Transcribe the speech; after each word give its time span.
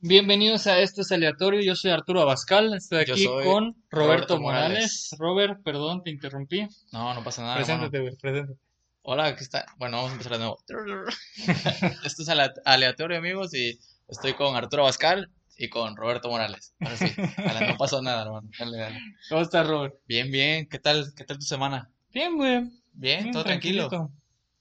Bienvenidos 0.00 0.66
a 0.66 0.78
Esto 0.80 1.00
es 1.00 1.10
Aleatorio, 1.10 1.60
yo 1.62 1.74
soy 1.74 1.90
Arturo 1.90 2.20
Abascal, 2.20 2.74
estoy 2.74 3.00
aquí 3.00 3.24
con 3.24 3.44
Roberto, 3.44 3.76
Roberto 3.90 4.40
Morales. 4.40 4.68
Morales. 4.72 5.10
Robert, 5.18 5.62
perdón, 5.64 6.02
te 6.02 6.10
interrumpí. 6.10 6.68
No, 6.92 7.14
no 7.14 7.24
pasa 7.24 7.42
nada. 7.42 7.56
preséntate, 7.56 8.00
güey, 8.00 8.14
preséntate. 8.16 8.58
Hola, 9.02 9.26
aquí 9.26 9.42
está. 9.42 9.64
Bueno, 9.78 9.96
vamos 9.96 10.10
a 10.10 10.12
empezar 10.14 10.32
de 10.34 10.38
nuevo. 10.40 10.58
Esto 12.04 12.22
es 12.22 12.28
ale- 12.28 12.52
aleatorio, 12.64 13.18
amigos, 13.18 13.54
y 13.54 13.78
estoy 14.08 14.34
con 14.34 14.54
Arturo 14.54 14.82
Bascal 14.84 15.30
y 15.58 15.68
con 15.68 15.96
Roberto 15.96 16.28
Morales. 16.28 16.74
Ahora 16.80 16.96
sí, 16.96 17.06
Dale, 17.36 17.68
no 17.68 17.76
pasó 17.76 18.02
nada, 18.02 18.22
hermano. 18.22 18.48
Dale, 18.58 18.76
dale. 18.76 19.00
¿Cómo 19.28 19.40
estás, 19.40 19.66
Robert? 19.66 19.94
Bien, 20.06 20.30
bien. 20.30 20.68
¿Qué 20.68 20.78
tal? 20.78 21.12
¿Qué 21.16 21.24
tal 21.24 21.38
tu 21.38 21.46
semana? 21.46 21.90
Bien, 22.12 22.36
güey. 22.36 22.60
Bien, 22.92 23.22
Bien, 23.24 23.30
todo 23.32 23.44
tranquilo. 23.44 24.10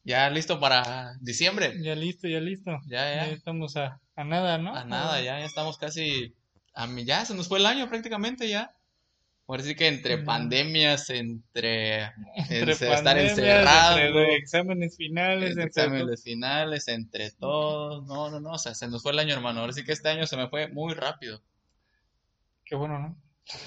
¿Ya 0.04 0.30
listo 0.30 0.60
para 0.60 1.16
diciembre? 1.20 1.74
Ya 1.82 1.96
listo, 1.96 2.28
ya 2.28 2.40
listo. 2.40 2.80
Ya, 2.86 3.16
ya. 3.16 3.28
Ya 3.28 3.34
estamos 3.34 3.76
a, 3.76 4.00
a 4.16 4.24
nada, 4.24 4.58
¿no? 4.58 4.76
A 4.76 4.86
nada, 4.86 5.20
ya, 5.22 5.40
ya 5.40 5.46
estamos 5.46 5.78
casi. 5.78 6.36
A 6.74 6.86
mí, 6.88 7.06
ya 7.06 7.26
se 7.26 7.34
nos 7.34 7.48
fue 7.48 7.60
el 7.60 7.66
año 7.66 7.90
prácticamente, 7.90 8.48
ya. 8.48 8.75
Por 9.46 9.62
decir 9.62 9.76
que 9.76 9.88
entre 9.88 10.18
pandemias, 10.18 11.08
entre, 11.12 12.12
estar 12.50 13.18
encerrado, 13.18 14.00
entre 14.00 14.38
exámenes 14.38 14.98
finales, 14.98 15.52
entre 15.52 15.66
exámenes 15.66 16.24
finales, 16.24 16.88
entre 16.88 17.30
todos. 17.32 18.04
No, 18.08 18.32
no, 18.32 18.40
no, 18.40 18.54
o 18.54 18.58
sea, 18.58 18.74
se 18.74 18.88
nos 18.88 19.04
fue 19.04 19.12
el 19.12 19.20
año, 19.20 19.36
hermano. 19.36 19.60
Ahora 19.60 19.74
sí 19.74 19.84
que 19.84 19.92
este 19.92 20.10
año 20.10 20.26
se 20.26 20.36
me 20.36 20.50
fue 20.50 20.68
muy 20.70 20.96
rápido. 20.96 21.44
Qué 22.66 22.76
bueno, 22.76 22.98
¿no? 22.98 23.22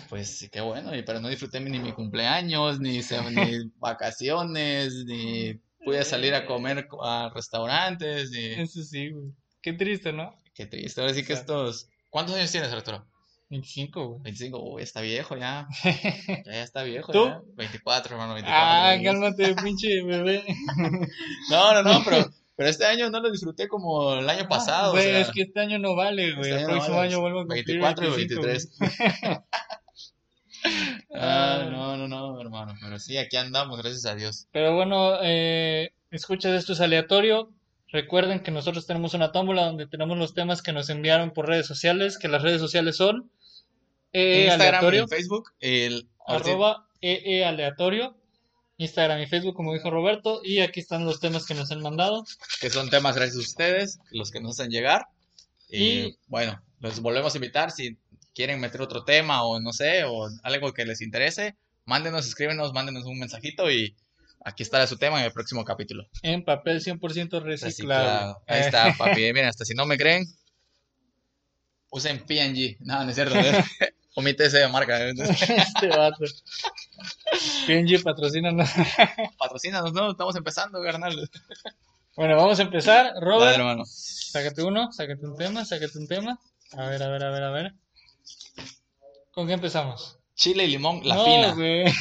Pues 0.09 0.37
sí, 0.39 0.49
qué 0.49 0.61
bueno, 0.61 0.97
y, 0.97 1.03
pero 1.03 1.21
no 1.21 1.29
disfruté 1.29 1.61
ni 1.61 1.79
mi 1.79 1.93
cumpleaños, 1.93 2.81
ni, 2.81 3.01
vacaciones, 3.79 5.05
ni 5.05 5.55
pude 5.85 6.05
salir 6.05 6.35
a 6.35 6.45
comer 6.45 6.89
a 7.01 7.31
restaurantes, 7.33 8.33
ni... 8.33 8.47
Eso 8.61 8.83
sí, 8.83 9.11
güey. 9.11 9.33
Qué 9.63 9.73
triste, 9.75 10.13
¿no? 10.13 10.35
Qué 10.55 10.67
triste. 10.67 11.01
Ahora 11.01 11.15
sí 11.15 11.25
que 11.25 11.35
estos... 11.35 11.89
¿Cuántos 12.11 12.35
años 12.35 12.51
tienes, 12.51 12.73
Arturo? 12.73 13.07
25, 13.51 14.07
güey. 14.09 14.21
25, 14.23 14.63
uy, 14.63 14.83
está 14.83 15.01
viejo 15.01 15.37
ya. 15.39 15.67
Ya, 16.45 16.63
está 16.63 16.83
viejo, 16.83 17.13
¿Tú? 17.13 17.27
ya. 17.27 17.41
24, 17.57 18.13
hermano, 18.15 18.35
24. 18.35 18.63
Ah, 18.63 18.97
cálmate, 19.03 19.55
pinche 19.63 20.03
bebé. 20.03 20.45
No, 21.51 21.73
no, 21.75 21.83
no, 21.83 22.03
pero, 22.05 22.27
pero 22.57 22.69
este 22.69 22.85
año 22.85 23.09
no 23.11 23.21
lo 23.21 23.31
disfruté 23.31 23.69
como 23.69 24.15
el 24.17 24.29
año 24.29 24.47
pasado. 24.49 24.91
o 24.91 24.93
Güey, 24.93 25.05
sea, 25.05 25.21
es 25.21 25.31
que 25.31 25.43
este 25.43 25.61
año 25.61 25.79
no 25.79 25.95
vale, 25.97 26.35
güey. 26.35 26.51
este 26.51 26.51
El 26.51 26.59
año 26.59 26.67
no 26.69 26.73
próximo 26.75 26.97
vale, 26.97 27.09
año 27.09 27.21
vuelvo 27.21 27.39
a 27.41 27.43
cumplir 27.47 27.65
24 27.67 28.05
y 28.05 28.11
25, 28.11 28.43
23. 28.43 28.79
Ah, 31.15 31.61
Ah. 31.63 31.69
no, 31.71 31.97
no, 31.97 32.09
no, 32.09 32.41
hermano, 32.41 32.75
pero 32.81 32.99
sí, 32.99 33.17
aquí 33.17 33.37
andamos, 33.37 33.79
gracias 33.79 34.05
a 34.07 34.15
Dios. 34.17 34.49
Pero 34.53 34.75
bueno, 34.75 35.15
eh, 35.23 35.93
escuchas 36.11 36.53
esto 36.53 36.73
es 36.73 36.81
aleatorio. 36.81 37.51
Recuerden 37.91 38.41
que 38.41 38.51
nosotros 38.51 38.87
tenemos 38.87 39.15
una 39.15 39.33
tómbola 39.33 39.65
donde 39.67 39.87
tenemos 39.87 40.19
los 40.19 40.35
temas 40.35 40.61
que 40.61 40.73
nos 40.73 40.91
enviaron 40.91 41.31
por 41.31 41.47
redes 41.47 41.67
sociales, 41.67 42.19
que 42.19 42.29
las 42.29 42.43
redes 42.43 42.61
sociales 42.61 42.97
son 42.97 43.31
EE 44.13 44.45
Instagram 44.47 44.69
aleatorio, 44.69 45.05
y 45.05 45.09
Facebook, 45.09 45.51
el... 45.61 46.09
arroba 46.27 46.87
EE 47.01 47.45
aleatorio, 47.45 48.17
Instagram 48.77 49.21
y 49.21 49.27
Facebook, 49.27 49.55
como 49.55 49.75
dijo 49.75 49.91
Roberto, 49.91 50.41
y 50.45 50.61
aquí 50.61 50.81
están 50.81 51.05
los 51.05 51.21
temas 51.21 51.47
que 51.47 51.55
nos 51.55 51.71
han 51.71 51.83
mandado. 51.83 52.25
que 52.61 52.71
son 52.71 52.91
temas 52.91 53.17
gracias 53.17 53.37
a 53.37 53.41
ustedes, 53.41 53.99
los 54.11 54.31
que 54.31 54.41
nos 54.41 54.59
hacen 54.59 54.71
llegar. 54.71 55.07
Y, 55.69 55.79
Y- 55.85 56.19
bueno, 56.27 56.63
los 56.81 57.01
volvemos 57.01 57.35
a 57.35 57.39
invitar 57.39 57.71
si 57.71 57.99
quieren 58.35 58.61
meter 58.61 58.81
otro 58.81 59.05
tema 59.05 59.43
o 59.45 59.59
no 59.61 59.73
sé, 59.73 60.05
o 60.05 60.29
algo 60.45 60.73
que 60.73 60.85
les 60.85 61.01
interese, 61.01 61.57
mándenos, 61.85 62.27
escríbenos, 62.27 62.73
mándenos 62.73 63.05
un 63.05 63.19
mensajito 63.19 63.71
y 63.71 63.97
aquí 64.45 64.63
estará 64.63 64.87
su 64.87 64.97
tema 64.97 65.19
en 65.19 65.27
el 65.27 65.33
próximo 65.33 65.65
capítulo. 65.65 66.07
En 66.23 66.45
papel 66.45 66.81
100% 66.81 67.43
reciclado. 67.43 67.59
Reciclado. 67.67 68.43
Ahí 68.47 68.61
está, 68.61 68.95
papi. 68.99 69.21
Miren, 69.33 69.47
hasta 69.47 69.65
si 69.65 69.75
no 69.75 69.87
me 69.87 69.99
creen, 69.99 70.25
usen 71.91 72.25
PNG. 72.27 72.77
No, 72.81 73.05
no 73.05 73.11
es 73.11 73.15
cierto. 73.17 73.35
Omite 74.15 74.47
esa 74.47 74.69
marca. 74.69 74.99
¿eh? 75.01 75.15
este 75.17 75.89
vato. 75.89 76.25
PNG 77.67 78.03
patrocínanos. 78.03 78.69
Patrocínanos, 79.39 79.93
no, 79.93 80.11
estamos 80.11 80.35
empezando, 80.35 80.83
carnal. 80.83 81.31
Bueno, 82.17 82.37
vamos 82.37 82.59
a 82.59 82.63
empezar. 82.63 83.15
Dale, 83.15 83.21
Robert, 83.25 83.57
hermano. 83.59 83.85
sácate 83.87 84.63
uno, 84.65 84.91
sácate 84.93 85.25
un 85.25 85.37
tema, 85.37 85.65
sácate 85.65 85.97
un 85.99 86.09
tema. 86.09 86.41
A 86.73 86.87
ver, 86.87 87.01
a 87.03 87.09
ver, 87.09 87.23
a 87.25 87.31
ver, 87.31 87.43
a 87.45 87.51
ver. 87.51 87.75
¿Con 89.33 89.47
qué 89.47 89.53
empezamos? 89.53 90.19
Chile 90.35 90.65
y 90.65 90.69
limón, 90.69 91.01
la 91.05 91.15
no, 91.15 91.25
fina. 91.25 91.55
güey. 91.55 91.85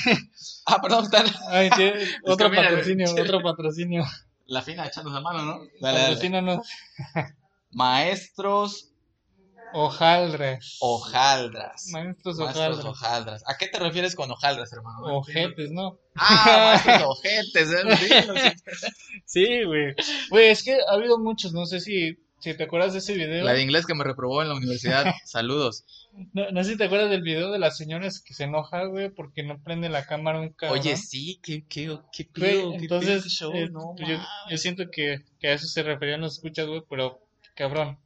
Ah, 0.69 0.81
perdón, 0.81 1.05
está 1.05 1.23
Ay, 1.49 1.69
tiene- 1.69 1.93
otro 2.25 2.49
mira, 2.49 2.63
patrocinio, 2.63 3.09
otro 3.13 3.41
patrocinio. 3.41 4.03
la 4.47 4.61
fina 4.61 4.85
echando 4.85 5.09
la 5.11 5.21
mano, 5.21 5.43
¿no? 5.45 5.59
Dale, 5.79 5.97
dale. 5.99 6.01
Patrocínanos. 6.01 6.67
Maestros 7.71 8.89
Hojaldres. 9.73 10.77
hojaldras. 10.79 11.87
Maestros 11.91 12.37
Maestros 12.37 12.85
hojaldras. 12.85 13.43
¿A 13.47 13.57
qué 13.57 13.67
te 13.67 13.79
refieres 13.79 14.15
con 14.15 14.31
hojaldras, 14.31 14.71
hermano? 14.73 15.17
Ojetes, 15.17 15.71
¿no? 15.71 15.99
Ah, 16.15 16.81
maestros 16.85 17.17
ojetes, 17.17 17.71
¿eh? 17.71 18.55
Sí. 19.25 19.63
Güey. 19.63 19.95
Güey, 20.29 20.47
es 20.47 20.63
que 20.63 20.73
ha 20.73 20.93
habido 20.93 21.19
muchos, 21.19 21.53
no 21.53 21.65
sé 21.65 21.79
si, 21.79 22.17
si 22.39 22.55
te 22.55 22.63
acuerdas 22.63 22.93
de 22.93 22.99
ese 22.99 23.13
video. 23.13 23.43
La 23.43 23.53
de 23.53 23.61
inglés 23.61 23.85
que 23.85 23.95
me 23.95 24.03
reprobó 24.03 24.41
en 24.41 24.49
la 24.49 24.55
universidad. 24.55 25.05
Saludos. 25.25 25.85
No, 26.33 26.49
no 26.51 26.63
sé 26.63 26.71
si 26.71 26.77
te 26.77 26.85
acuerdas 26.85 27.09
del 27.09 27.21
video 27.21 27.51
de 27.51 27.59
las 27.59 27.77
señoras 27.77 28.21
que 28.21 28.33
se 28.33 28.45
enoja, 28.45 28.85
güey, 28.85 29.09
porque 29.09 29.43
no 29.43 29.61
prende 29.61 29.89
la 29.89 30.05
cámara 30.05 30.39
un 30.39 30.49
cabrón. 30.49 30.79
Oye, 30.79 30.97
sí, 30.97 31.39
qué, 31.43 31.63
qué, 31.67 31.99
qué 32.11 32.27
Güey, 32.35 32.51
pido, 32.51 32.71
qué 32.71 32.77
entonces, 32.77 33.25
show, 33.25 33.53
eh, 33.53 33.69
no 33.69 33.95
yo, 33.99 34.17
yo 34.49 34.57
siento 34.57 34.85
que, 34.91 35.25
que 35.39 35.49
a 35.49 35.53
eso 35.53 35.67
se 35.67 35.83
referían 35.83 36.21
los 36.21 36.33
escuchas, 36.33 36.65
güey, 36.65 36.81
pero 36.89 37.19
cabrón, 37.55 37.99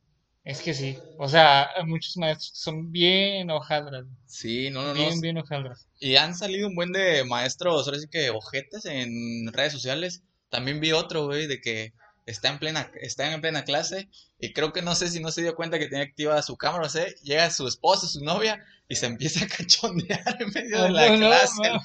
es 0.44 0.62
que 0.62 0.74
sí. 0.74 0.98
O 1.18 1.28
sea, 1.30 1.70
muchos 1.86 2.18
maestros 2.18 2.52
son 2.56 2.92
bien 2.92 3.50
hojaldras, 3.52 4.06
Sí, 4.26 4.70
no, 4.72 4.82
no, 4.82 4.88
no. 4.90 4.94
bien, 4.94 5.22
bien 5.22 5.38
hojaldras. 5.38 5.88
Y 6.00 6.16
han 6.16 6.36
salido 6.36 6.68
un 6.68 6.76
buen 6.76 6.92
de 6.92 7.24
maestros, 7.26 7.86
ahora 7.88 8.00
sí 8.00 8.08
que 8.10 8.30
ojetes 8.32 8.86
en 8.86 9.52
redes 9.54 9.74
sociales. 9.74 10.24
También 10.50 10.80
vi 10.80 10.92
otro, 10.92 11.26
güey, 11.28 11.48
de 11.48 11.62
que 11.62 11.94
está 12.26 12.50
en 12.50 12.60
plena, 12.60 12.92
está 13.02 13.32
en 13.34 13.42
plena 13.42 13.64
clase 13.64 14.10
y 14.40 14.54
creo 14.54 14.72
que 14.74 14.82
no 14.82 14.96
sé 14.96 15.10
si 15.10 15.20
no 15.20 15.32
se 15.32 15.42
dio 15.42 15.56
cuenta 15.56 15.80
que 15.80 15.88
tenía 15.88 16.04
activada 16.04 16.42
su 16.42 16.56
cámara, 16.58 16.86
o 16.86 16.90
sea, 16.90 17.06
llega 17.24 17.50
su 17.52 17.68
esposa, 17.68 18.08
su 18.08 18.24
novia 18.24 18.64
y 18.88 18.96
se 18.96 19.06
empieza 19.08 19.46
a 19.46 19.48
cachondear 19.48 20.38
en 20.40 20.50
medio 20.50 20.84
de 20.84 20.90
la 20.92 21.10
No, 21.10 21.18
clase. 21.18 21.62
no. 21.64 21.80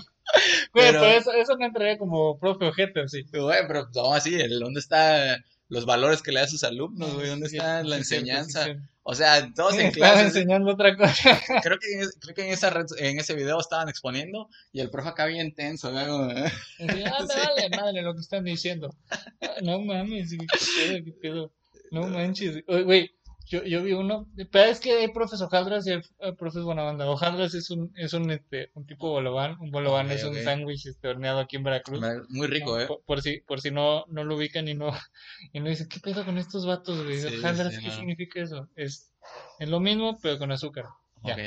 Pero- 0.73 1.01
pero 1.01 1.05
eso, 1.07 1.33
eso 1.33 1.57
no 1.57 1.67
entraría 1.67 1.97
como 1.99 2.39
profe 2.39 2.67
ojete, 2.67 3.09
sí. 3.09 3.23
Güey, 3.33 3.61
pero 3.69 3.89
no, 3.95 4.13
así, 4.13 4.37
¿dónde 4.49 4.81
están 4.81 5.45
los 5.69 5.85
valores 5.87 6.23
que 6.23 6.33
le 6.33 6.41
da 6.41 6.47
a 6.47 6.49
sus 6.49 6.65
alumnos, 6.65 7.15
güey? 7.15 7.29
¿Dónde 7.29 7.49
Sí, 7.49 7.57
está 7.57 7.83
la 7.83 7.99
sí, 7.99 8.05
cierto, 8.05 8.05
sí, 8.05 8.15
enseñanza? 8.31 8.65
cierto. 8.65 8.83
O 9.09 9.15
sea, 9.15 9.53
todos 9.55 9.79
en 9.79 9.93
clase, 9.93 10.23
enseñando 10.25 10.73
otra 10.73 10.97
cosa. 10.97 11.41
creo 11.63 11.79
que, 11.79 11.93
en- 12.01 12.11
creo 12.21 12.35
que 12.35 12.43
en 12.47 12.53
esa 12.53 12.71
red- 12.71 12.87
en 12.99 13.19
ese 13.21 13.35
video 13.35 13.61
estaban 13.61 13.89
exponiendo 13.89 14.49
y 14.73 14.81
el 14.81 14.91
profe 14.91 15.09
acá 15.11 15.27
bien 15.27 15.55
tenso, 15.55 15.93
güey, 15.93 16.05
ah, 16.09 16.51
me 16.81 16.87
Sí. 16.95 17.03
vale 17.09 17.69
madre 17.77 18.03
lo 18.03 18.15
que 18.15 18.21
están 18.21 18.45
diciendo. 18.45 18.95
Ah, 19.11 19.55
No 19.63 19.81
mames, 19.81 20.31
¿qué 20.31 20.47
pedo, 20.89 21.05
qué 21.05 21.13
pedo? 21.13 21.53
No 21.93 22.03
manches. 22.09 22.65
Güey, 22.67 23.11
yo, 23.47 23.63
yo 23.63 23.83
vi 23.83 23.93
uno, 23.93 24.29
pero 24.51 24.71
es 24.71 24.81
que 24.81 24.93
hay 24.93 25.09
profes 25.09 25.41
hojaldras 25.41 25.87
y 25.87 25.93
hay 25.93 26.03
profes 26.37 26.63
buena 26.63 26.83
banda. 26.83 27.09
Hojaldras 27.09 27.55
es 27.55 27.71
un, 27.71 27.93
es 27.97 28.13
un, 28.13 28.31
este, 28.31 28.71
un 28.75 28.87
tipo 28.87 29.09
bolobán. 29.09 29.57
Un 29.61 29.71
bolobán 29.71 30.11
es 30.11 30.25
un 30.25 30.35
sándwich 30.35 30.87
este, 30.87 31.09
horneado 31.09 31.39
aquí 31.39 31.57
en 31.57 31.63
Veracruz. 31.63 32.01
Muy 32.29 32.49
rico, 32.49 32.79
¿eh? 32.81 32.87
Por, 32.87 33.03
por 33.05 33.23
si, 33.23 33.41
por 33.41 33.61
si 33.61 33.71
no, 33.71 34.05
no 34.09 34.25
lo 34.25 34.37
ubican 34.37 34.67
y 34.67 34.75
no, 34.75 34.91
y 35.53 35.61
no 35.61 35.69
dicen, 35.69 35.89
¿qué 35.89 36.01
pedo 36.01 36.25
con 36.25 36.39
estos 36.39 36.67
vatos, 36.67 37.05
güey? 37.05 37.21
Sí, 37.21 37.37
Hojaldras, 37.39 37.75
sí, 37.75 37.81
¿qué 37.83 37.89
no. 37.89 37.95
significa 37.95 38.41
eso? 38.43 38.69
Es, 38.75 39.13
es 39.61 39.69
lo 39.69 39.79
mismo, 39.81 40.19
pero 40.21 40.39
con 40.39 40.51
azúcar. 40.51 40.87
Ya. 41.23 41.35
Ok. 41.35 41.41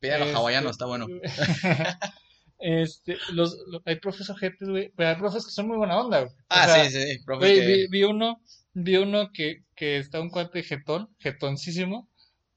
Pídalo 0.00 0.24
Este, 0.24 0.36
hawaiano, 0.36 0.70
está 0.70 0.86
bueno. 0.86 1.06
Este, 2.60 3.16
los, 3.32 3.56
lo- 3.68 3.82
hay 3.86 3.96
profes 3.96 4.28
ojetes, 4.30 4.68
güey, 4.68 4.92
pero 4.96 5.08
hay 5.10 5.16
profes 5.16 5.44
que 5.46 5.50
son 5.52 5.68
muy 5.68 5.76
buena 5.78 5.98
onda, 5.98 6.20
güey. 6.20 6.30
O 6.32 6.36
Ah, 6.50 6.66
sea, 6.66 6.84
sí, 6.90 7.00
sí, 7.02 7.18
profe. 7.24 7.46
Güey, 7.46 7.60
que- 7.60 7.66
vi, 7.66 7.86
vi 7.88 8.04
uno, 8.04 8.40
vi 8.74 8.96
uno 8.96 9.30
que, 9.32 9.64
que 9.74 9.96
está 9.98 10.20
un 10.20 10.28
cuate 10.30 10.62
jetón, 10.62 11.08
jetoncísimo, 11.18 12.08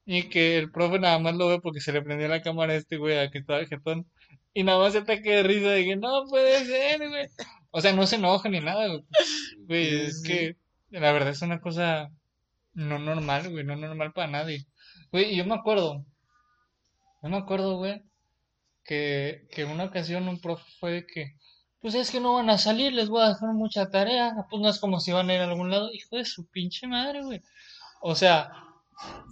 y 0.06 0.24
que 0.24 0.58
el 0.58 0.70
profe 0.70 0.98
nada 0.98 1.18
más 1.18 1.34
lo 1.36 1.48
ve 1.48 1.60
porque 1.60 1.80
se 1.80 1.92
le 1.92 2.02
prendió 2.02 2.28
la 2.28 2.42
cámara 2.42 2.74
a 2.74 2.76
este 2.76 2.98
güey 2.98 3.16
a 3.18 3.30
que 3.30 3.38
estaba 3.38 3.64
jetón, 3.64 4.06
y 4.52 4.62
nada 4.62 4.78
más 4.78 4.92
se 4.92 4.98
ataque 4.98 5.30
de 5.36 5.42
risa 5.42 5.70
de 5.70 5.84
que 5.84 5.96
no 5.96 6.26
puede 6.28 6.64
ser, 6.66 7.08
güey. 7.08 7.26
O 7.70 7.80
sea, 7.80 7.92
no 7.92 8.06
se 8.06 8.16
enoja 8.16 8.48
ni 8.48 8.60
nada, 8.60 8.86
güey. 8.88 9.02
Güey, 9.66 9.84
Sí, 9.90 9.96
es 10.06 10.20
sí. 10.20 10.28
que 10.28 10.56
la 10.90 11.12
verdad 11.12 11.30
es 11.30 11.42
una 11.42 11.60
cosa 11.60 12.10
no 12.74 12.98
normal, 12.98 13.50
güey, 13.50 13.64
no 13.64 13.74
normal 13.76 14.12
para 14.12 14.30
nadie. 14.30 14.66
Güey, 15.10 15.32
y 15.32 15.36
yo 15.36 15.44
me 15.46 15.54
acuerdo, 15.54 16.04
yo 17.22 17.28
me 17.30 17.36
acuerdo, 17.38 17.78
güey, 17.78 18.02
que, 18.84 19.46
que 19.50 19.62
en 19.62 19.70
una 19.70 19.84
ocasión 19.84 20.28
un 20.28 20.40
profe 20.40 20.64
fue 20.78 20.92
de 20.92 21.06
que, 21.06 21.36
pues 21.80 21.94
es 21.94 22.10
que 22.10 22.20
no 22.20 22.34
van 22.34 22.50
a 22.50 22.58
salir, 22.58 22.92
les 22.92 23.08
voy 23.08 23.22
a 23.22 23.28
dejar 23.28 23.52
mucha 23.52 23.90
tarea, 23.90 24.34
pues 24.50 24.62
no 24.62 24.68
es 24.68 24.78
como 24.78 25.00
si 25.00 25.12
van 25.12 25.30
a 25.30 25.34
ir 25.34 25.40
a 25.40 25.44
algún 25.44 25.70
lado, 25.70 25.90
hijo 25.92 26.16
de 26.16 26.24
su 26.24 26.46
pinche 26.46 26.86
madre, 26.86 27.22
güey. 27.22 27.42
O 28.00 28.14
sea, 28.14 28.52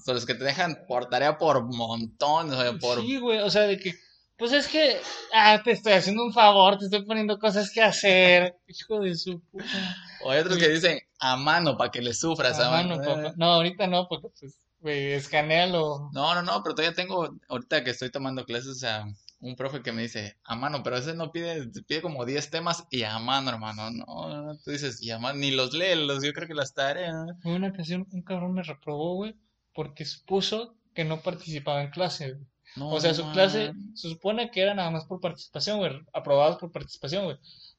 Son 0.05 0.15
los 0.15 0.27
que 0.27 0.35
te 0.35 0.45
dejan 0.45 0.85
por 0.89 1.09
tarea 1.09 1.39
por 1.39 1.63
montón, 1.63 2.51
o 2.51 2.61
sea, 2.61 2.73
por... 2.79 3.01
sí, 3.01 3.19
güey, 3.19 3.39
o 3.39 3.51
sea, 3.51 3.63
de 3.63 3.79
que, 3.79 3.95
Pues 4.37 4.53
es 4.53 4.67
que, 4.67 5.01
ah, 5.35 5.61
te 5.63 5.73
estoy 5.73 5.93
haciendo 5.93 6.25
un 6.25 6.33
favor, 6.33 6.79
te 6.79 6.87
estoy 6.87 7.05
poniendo 7.05 7.39
cosas 7.39 7.71
que 7.71 7.83
hacer. 7.83 8.57
Hijo 8.67 9.01
de 9.01 9.15
su 9.15 9.41
puta. 9.41 9.97
O 10.25 10.31
hay 10.31 10.41
otros 10.41 10.59
que 10.59 10.69
dicen 10.69 10.99
a 11.21 11.37
mano 11.37 11.77
para 11.77 11.91
que 11.91 12.03
le 12.03 12.13
sufras. 12.15 12.59
A 12.59 12.69
a 12.69 12.71
mano, 12.71 12.97
mano. 12.97 13.15
papá. 13.15 13.35
No, 13.37 13.47
ahorita 13.53 13.87
no, 13.87 14.09
porque 14.09 14.29
pues, 14.41 14.59
güey, 14.81 15.13
escanealo. 15.13 16.11
No, 16.13 16.35
no, 16.35 16.43
no, 16.43 16.63
pero 16.63 16.75
todavía 16.75 16.95
tengo, 16.95 17.37
ahorita 17.49 17.85
que 17.85 17.91
estoy 17.91 18.11
tomando 18.11 18.45
clases, 18.45 18.69
o 18.71 18.75
sea, 18.75 19.05
un 19.43 19.57
profe 19.57 19.83
que 19.83 19.93
me 19.93 20.03
dice, 20.03 20.39
a 20.45 20.57
mano, 20.57 20.83
pero 20.83 20.97
ese 20.97 21.15
no 21.15 21.31
pide, 21.33 21.69
pide 21.87 22.01
como 22.01 22.25
10 22.25 22.51
temas 22.51 22.87
y 22.91 23.03
a 23.03 23.19
mano, 23.19 23.51
hermano. 23.51 23.91
No, 23.91 24.29
no, 24.29 24.43
no, 24.43 24.57
tú 24.59 24.71
dices, 24.71 25.03
y 25.03 25.11
a 25.11 25.19
mano, 25.19 25.39
ni 25.41 25.51
los 25.51 25.75
lee, 25.75 25.95
los, 25.97 26.23
yo 26.25 26.33
creo 26.33 26.49
que 26.49 26.55
las 26.55 26.75
tareas. 26.75 27.15
En 27.45 27.51
una 27.53 27.69
ocasión, 27.69 28.07
un 28.13 28.23
cabrón 28.23 28.55
me 28.55 28.63
reprobó, 28.63 29.15
güey, 29.17 29.35
porque 29.75 30.05
supuso 30.05 30.77
que 30.95 31.05
no 31.05 31.21
participaba 31.21 31.83
en 31.83 31.91
clase, 31.91 32.33
güey. 32.33 32.47
No, 32.77 32.89
O 32.91 33.01
sea, 33.01 33.13
su 33.13 33.25
man. 33.25 33.35
clase 33.35 33.73
se 33.95 34.09
supone 34.09 34.51
que 34.51 34.63
era 34.63 34.75
nada 34.75 34.91
más 34.91 35.05
por 35.05 35.21
participación, 35.21 35.79
güey, 35.79 35.93
aprobados 36.15 36.57
por 36.59 36.73
participación, 36.73 37.25
güey. 37.25 37.37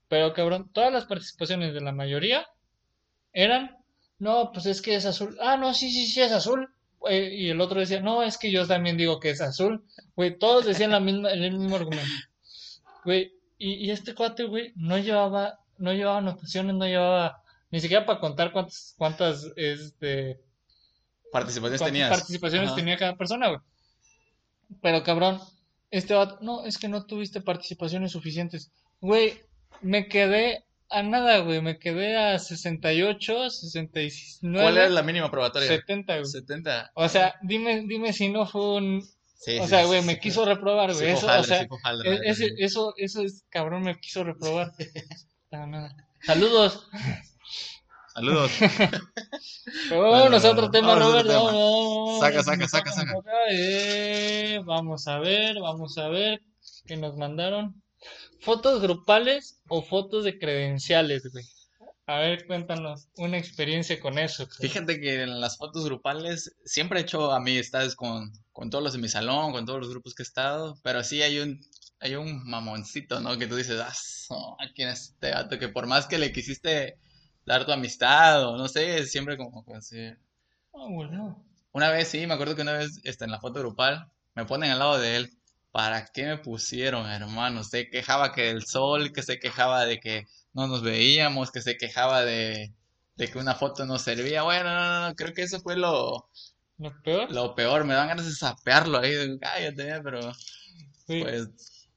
Pero 0.08 0.34
cabrón, 0.34 0.70
todas 0.72 0.92
las 0.94 1.06
participaciones 1.06 1.74
de 1.74 1.82
la 1.82 1.92
mayoría 1.94 2.46
eran, 3.32 3.78
no, 4.20 4.52
pues 4.54 4.66
es 4.68 4.82
que 4.82 4.96
es 4.96 5.06
azul. 5.06 5.38
Ah, 5.42 5.58
no, 5.58 5.74
sí, 5.74 5.90
sí, 5.92 6.06
sí, 6.08 6.22
es 6.22 6.32
azul. 6.32 6.70
Eh, 7.10 7.34
y 7.36 7.50
el 7.50 7.60
otro 7.62 7.80
decía, 7.80 8.00
no, 8.02 8.24
es 8.24 8.38
que 8.38 8.52
yo 8.52 8.66
también 8.68 8.98
digo 8.98 9.20
que 9.20 9.30
es 9.32 9.42
azul. 9.42 9.84
Güey, 10.16 10.38
todos 10.38 10.66
decían 10.66 10.92
la 10.92 11.00
misma, 11.00 11.32
el 11.32 11.52
mismo 11.52 11.76
argumento. 11.76 12.10
Güey, 13.06 13.34
y, 13.58 13.74
y 13.86 13.92
este 13.92 14.16
cuate, 14.16 14.46
güey, 14.46 14.72
no 14.76 14.98
llevaba, 14.98 15.60
no 15.78 15.94
llevaba 15.94 16.20
anotaciones, 16.20 16.76
no 16.76 16.86
llevaba, 16.86 17.42
ni 17.72 17.80
siquiera 17.80 18.06
para 18.06 18.20
contar 18.20 18.52
cuántas, 18.52 18.96
cuántas, 18.98 19.52
este, 19.56 20.40
Participaciones 21.32 21.80
cuántas 21.80 21.94
tenías. 21.94 22.10
participaciones 22.10 22.68
Ajá. 22.70 22.76
tenía 22.76 22.98
cada 22.98 23.16
persona, 23.18 23.48
güey. 23.50 23.60
Pero 24.82 25.04
cabrón, 25.04 25.40
este 25.92 26.14
vato, 26.14 26.38
no, 26.42 26.66
es 26.66 26.78
que 26.78 26.88
no 26.88 27.06
tuviste 27.06 27.42
participaciones 27.42 28.12
suficientes. 28.12 28.72
Güey, 29.02 29.42
me 29.82 30.08
quedé 30.08 30.66
a 30.94 31.04
nada, 31.04 31.40
güey, 31.40 31.62
me 31.62 31.80
quedé 31.80 32.16
a 32.18 32.40
68, 32.40 33.50
69, 33.50 34.64
¿Cuál 34.64 34.78
era 34.78 34.90
la 34.90 35.04
mínima 35.04 35.30
probatoria? 35.32 35.68
70, 35.68 36.14
güey. 36.20 36.26
70. 36.26 36.92
O 36.96 37.10
sea, 37.10 37.36
dime, 37.42 37.84
dime 37.88 38.14
si 38.14 38.30
no 38.30 38.46
fue 38.46 38.76
un, 38.78 39.04
Sí, 39.46 39.58
o 39.60 39.64
sí, 39.64 39.70
sea, 39.70 39.86
güey, 39.86 40.00
sí, 40.02 40.08
me 40.08 40.14
sí. 40.14 40.20
quiso 40.22 40.46
reprobar, 40.46 40.94
güey. 40.94 41.10
Eso, 41.10 41.28
o 41.28 41.44
sea, 41.44 41.62
e- 42.24 42.34
sí. 42.34 42.48
eso, 42.60 42.94
eso 42.96 43.22
es, 43.24 43.44
cabrón, 43.50 43.84
me 43.84 44.00
quiso 44.00 44.24
reprobar. 44.24 44.72
Nada. 45.52 45.94
Saludos. 46.22 46.88
Saludos. 48.14 48.52
Pero 49.90 50.02
Bueno, 50.02 50.12
vámonos 50.12 50.46
a 50.46 50.52
otro 50.52 50.72
tema, 50.72 50.96
Robert. 50.96 51.28
Saca, 52.22 52.42
saca, 52.44 52.68
saca, 52.70 52.92
saca. 52.92 53.12
eh, 53.52 54.62
vamos 54.64 55.08
a 55.08 55.20
ver, 55.20 55.60
vamos 55.60 55.98
a 55.98 56.08
ver 56.08 56.42
qué 56.86 56.96
nos 56.96 57.18
mandaron. 57.18 57.83
¿Fotos 58.40 58.82
grupales 58.82 59.62
o 59.70 59.82
fotos 59.82 60.24
de 60.26 60.38
credenciales, 60.38 61.32
güey? 61.32 61.46
A 62.06 62.20
ver, 62.20 62.46
cuéntanos 62.46 63.08
una 63.16 63.38
experiencia 63.38 64.00
con 64.00 64.18
eso. 64.20 64.46
güey. 64.46 64.70
Fíjate 64.70 65.00
que 65.00 65.24
en 65.24 65.40
las 65.40 65.58
fotos 65.58 65.86
grupales 65.86 66.54
siempre 66.66 67.00
he 67.00 67.04
hecho 67.04 67.32
amistades 67.32 67.96
con, 67.96 68.34
con 68.52 68.70
todos 68.70 68.84
los 68.84 68.94
de 68.94 69.00
mi 69.00 69.08
salón, 69.08 69.54
con 69.54 69.66
todos 69.66 69.80
los 69.80 69.90
grupos 69.90 70.14
que 70.14 70.24
he 70.24 70.26
estado, 70.26 70.78
pero 70.84 71.04
sí 71.04 71.22
hay 71.22 71.40
un, 71.40 71.62
hay 72.00 72.16
un 72.16 72.44
mamoncito, 72.46 73.22
¿no? 73.22 73.38
Que 73.38 73.48
tú 73.48 73.56
dices, 73.56 73.80
ah, 73.80 73.94
so, 73.94 74.58
¿quién 74.76 74.90
es 74.90 75.12
este 75.12 75.30
gato? 75.30 75.58
Que 75.58 75.70
por 75.70 75.88
más 75.88 76.06
que 76.06 76.18
le 76.18 76.34
quisiste 76.34 76.98
dar 77.46 77.66
tu 77.66 77.72
amistad 77.72 78.46
o 78.46 78.58
no 78.58 78.68
sé, 78.68 79.06
siempre 79.06 79.38
como 79.38 79.64
así. 79.74 80.10
Ah, 80.74 80.88
bueno. 80.90 81.42
Una 81.72 81.90
vez 81.90 82.10
sí, 82.10 82.28
me 82.28 82.34
acuerdo 82.34 82.56
que 82.56 82.62
una 82.64 82.74
vez 82.74 83.00
este, 83.04 83.24
en 83.24 83.32
la 83.32 83.40
foto 83.40 83.60
grupal 83.60 84.12
me 84.36 84.46
ponen 84.46 84.72
al 84.72 84.80
lado 84.80 85.00
de 85.00 85.16
él. 85.16 85.32
¿Para 85.74 86.06
qué 86.06 86.26
me 86.28 86.38
pusieron, 86.38 87.10
hermano? 87.10 87.64
Se 87.64 87.90
quejaba 87.90 88.32
que 88.32 88.44
del 88.44 88.64
sol, 88.64 89.12
que 89.12 89.24
se 89.24 89.40
quejaba 89.40 89.86
de 89.86 90.00
que 90.00 90.28
no 90.54 90.68
nos 90.68 90.84
veíamos, 90.84 91.52
que 91.52 91.62
se 91.62 91.78
quejaba 91.78 92.24
de, 92.24 92.72
de 93.16 93.28
que 93.32 93.40
una 93.40 93.56
foto 93.56 93.84
no 93.86 93.98
servía. 93.98 94.44
Bueno, 94.44 94.70
no, 94.70 94.80
no, 95.02 95.10
no, 95.10 95.16
creo 95.16 95.34
que 95.34 95.42
eso 95.42 95.60
fue 95.62 95.76
lo, 95.76 96.30
Lo 96.78 97.02
peor, 97.02 97.32
lo 97.32 97.56
peor. 97.56 97.86
Me 97.86 97.96
dan 97.96 98.10
ganas 98.10 98.26
de 98.28 98.34
sapearlo 98.34 99.00
ahí. 99.00 99.40
Cállate, 99.40 100.00
pero 100.04 100.22
güey, 101.08 101.24
pues 101.24 101.90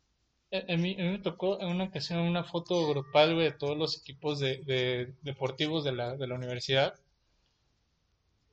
a, 0.52 0.72
a 0.72 0.76
mí, 0.78 0.96
a 0.98 1.02
mí 1.02 1.10
me 1.10 1.18
tocó 1.18 1.60
en 1.60 1.68
una 1.68 1.84
ocasión 1.84 2.20
una 2.20 2.44
foto 2.44 2.88
grupal, 2.88 3.34
güey, 3.34 3.46
de 3.46 3.52
todos 3.58 3.76
los 3.76 3.98
equipos 3.98 4.40
de, 4.40 4.62
de 4.64 5.14
deportivos 5.22 5.84
de 5.84 5.92
la, 5.92 6.16
de 6.16 6.26
la 6.26 6.34
universidad. 6.34 6.94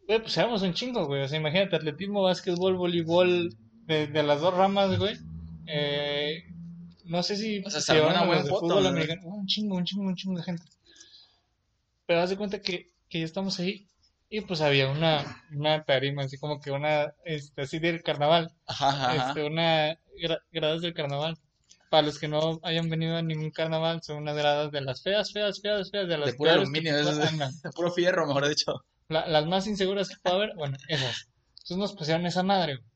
Güey, 0.08 0.20
pues 0.22 0.38
éramos 0.38 0.62
un 0.62 0.74
chingo, 0.74 1.06
güey. 1.08 1.24
O 1.24 1.28
sea, 1.28 1.40
imagínate, 1.40 1.76
atletismo, 1.76 2.24
básquetbol, 2.24 2.76
voleibol, 2.76 3.50
de, 3.88 4.08
de 4.08 4.24
las 4.24 4.42
dos 4.42 4.54
ramas, 4.54 4.98
güey. 4.98 5.18
Eh, 5.68 6.44
no 7.06 7.22
sé 7.24 7.36
si 7.36 7.60
O 7.66 7.70
sea, 7.70 7.82
se 7.82 8.02
una 8.02 8.26
buena 8.26 8.44
foto, 8.44 8.60
fútbol 8.62 8.84
¿no? 8.84 8.90
americano. 8.90 9.22
Un 9.26 9.46
chingo, 9.48 9.76
un 9.76 9.84
chingo, 9.86 10.04
un 10.06 10.16
chingo 10.16 10.38
de 10.38 10.44
gente. 10.44 10.64
Pero 12.06 12.22
haz 12.22 12.30
de 12.30 12.38
cuenta 12.38 12.62
que, 12.62 12.92
que 13.10 13.20
ya 13.20 13.26
estamos 13.26 13.60
ahí. 13.60 13.88
Y 14.30 14.42
pues 14.42 14.62
había 14.62 14.90
una, 14.90 15.44
una 15.52 15.84
tarima, 15.84 16.24
así 16.24 16.38
como 16.40 16.60
que 16.60 16.72
una, 16.72 17.14
este, 17.24 17.62
así 17.62 17.78
del 17.78 18.02
carnaval 18.02 18.52
ajá, 18.66 18.90
ajá, 18.90 19.28
este, 19.30 19.44
una 19.44 19.94
gra- 20.20 20.42
gradas 20.52 20.82
del 20.82 20.94
carnaval. 20.96 21.38
Para 21.92 22.08
los 22.08 22.18
que 22.18 22.28
no 22.28 22.60
hayan 22.64 22.90
venido 22.90 23.16
a 23.16 23.22
ningún 23.22 23.52
carnaval, 23.52 24.02
son 24.02 24.18
unas 24.18 24.36
gradas 24.36 24.72
de 24.72 24.82
las 24.82 25.04
feas, 25.04 25.32
feas, 25.32 25.62
feas, 25.62 25.92
feas, 25.92 26.08
de 26.08 26.18
las 26.18 26.32
de 26.32 26.34
puro 26.34 26.50
aluminio, 26.52 26.98
es- 26.98 27.62
de 27.62 27.70
puro 27.76 27.92
fierro, 27.92 28.26
mejor 28.26 28.48
dicho. 28.50 28.84
La- 29.10 29.28
las 29.28 29.46
más 29.46 29.68
inseguras 29.68 30.10
que 30.10 30.16
pueda 30.24 30.38
haber, 30.38 30.56
bueno, 30.56 30.78
esas. 30.88 31.30
Entonces 31.52 31.78
nos 31.78 31.94
pusieron 31.94 32.26
esa 32.26 32.42
madre. 32.42 32.78
güey. 32.78 32.88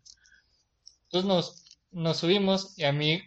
Entonces 1.08 1.28
nos, 1.28 1.66
nos 1.92 2.18
subimos 2.18 2.78
y 2.78 2.84
a 2.84 2.92
mí, 2.92 3.22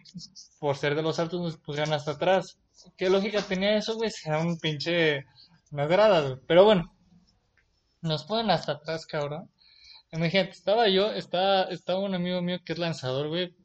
por 0.59 0.77
ser 0.77 0.95
de 0.95 1.01
los 1.01 1.19
altos, 1.19 1.41
nos 1.41 1.57
pusieron 1.57 1.93
hasta 1.93 2.11
atrás. 2.11 2.57
¿Qué 2.97 3.09
lógica 3.09 3.41
tenía 3.41 3.75
eso, 3.75 3.95
güey? 3.95 4.09
Si 4.11 4.27
era 4.27 4.39
un 4.39 4.57
pinche, 4.59 5.25
unas 5.71 5.89
gradas, 5.89 6.25
güey. 6.25 6.39
Pero 6.47 6.65
bueno, 6.65 6.93
nos 8.01 8.23
ponen 8.23 8.51
hasta 8.51 8.73
atrás, 8.73 9.05
cabrón. 9.05 9.49
Imagínate, 10.11 10.51
estaba 10.51 10.87
yo, 10.89 11.11
estaba, 11.11 11.63
estaba 11.63 11.99
un 11.99 12.13
amigo 12.15 12.41
mío 12.41 12.59
que 12.65 12.73
es 12.73 12.79
lanzador, 12.79 13.29
güey. 13.29 13.55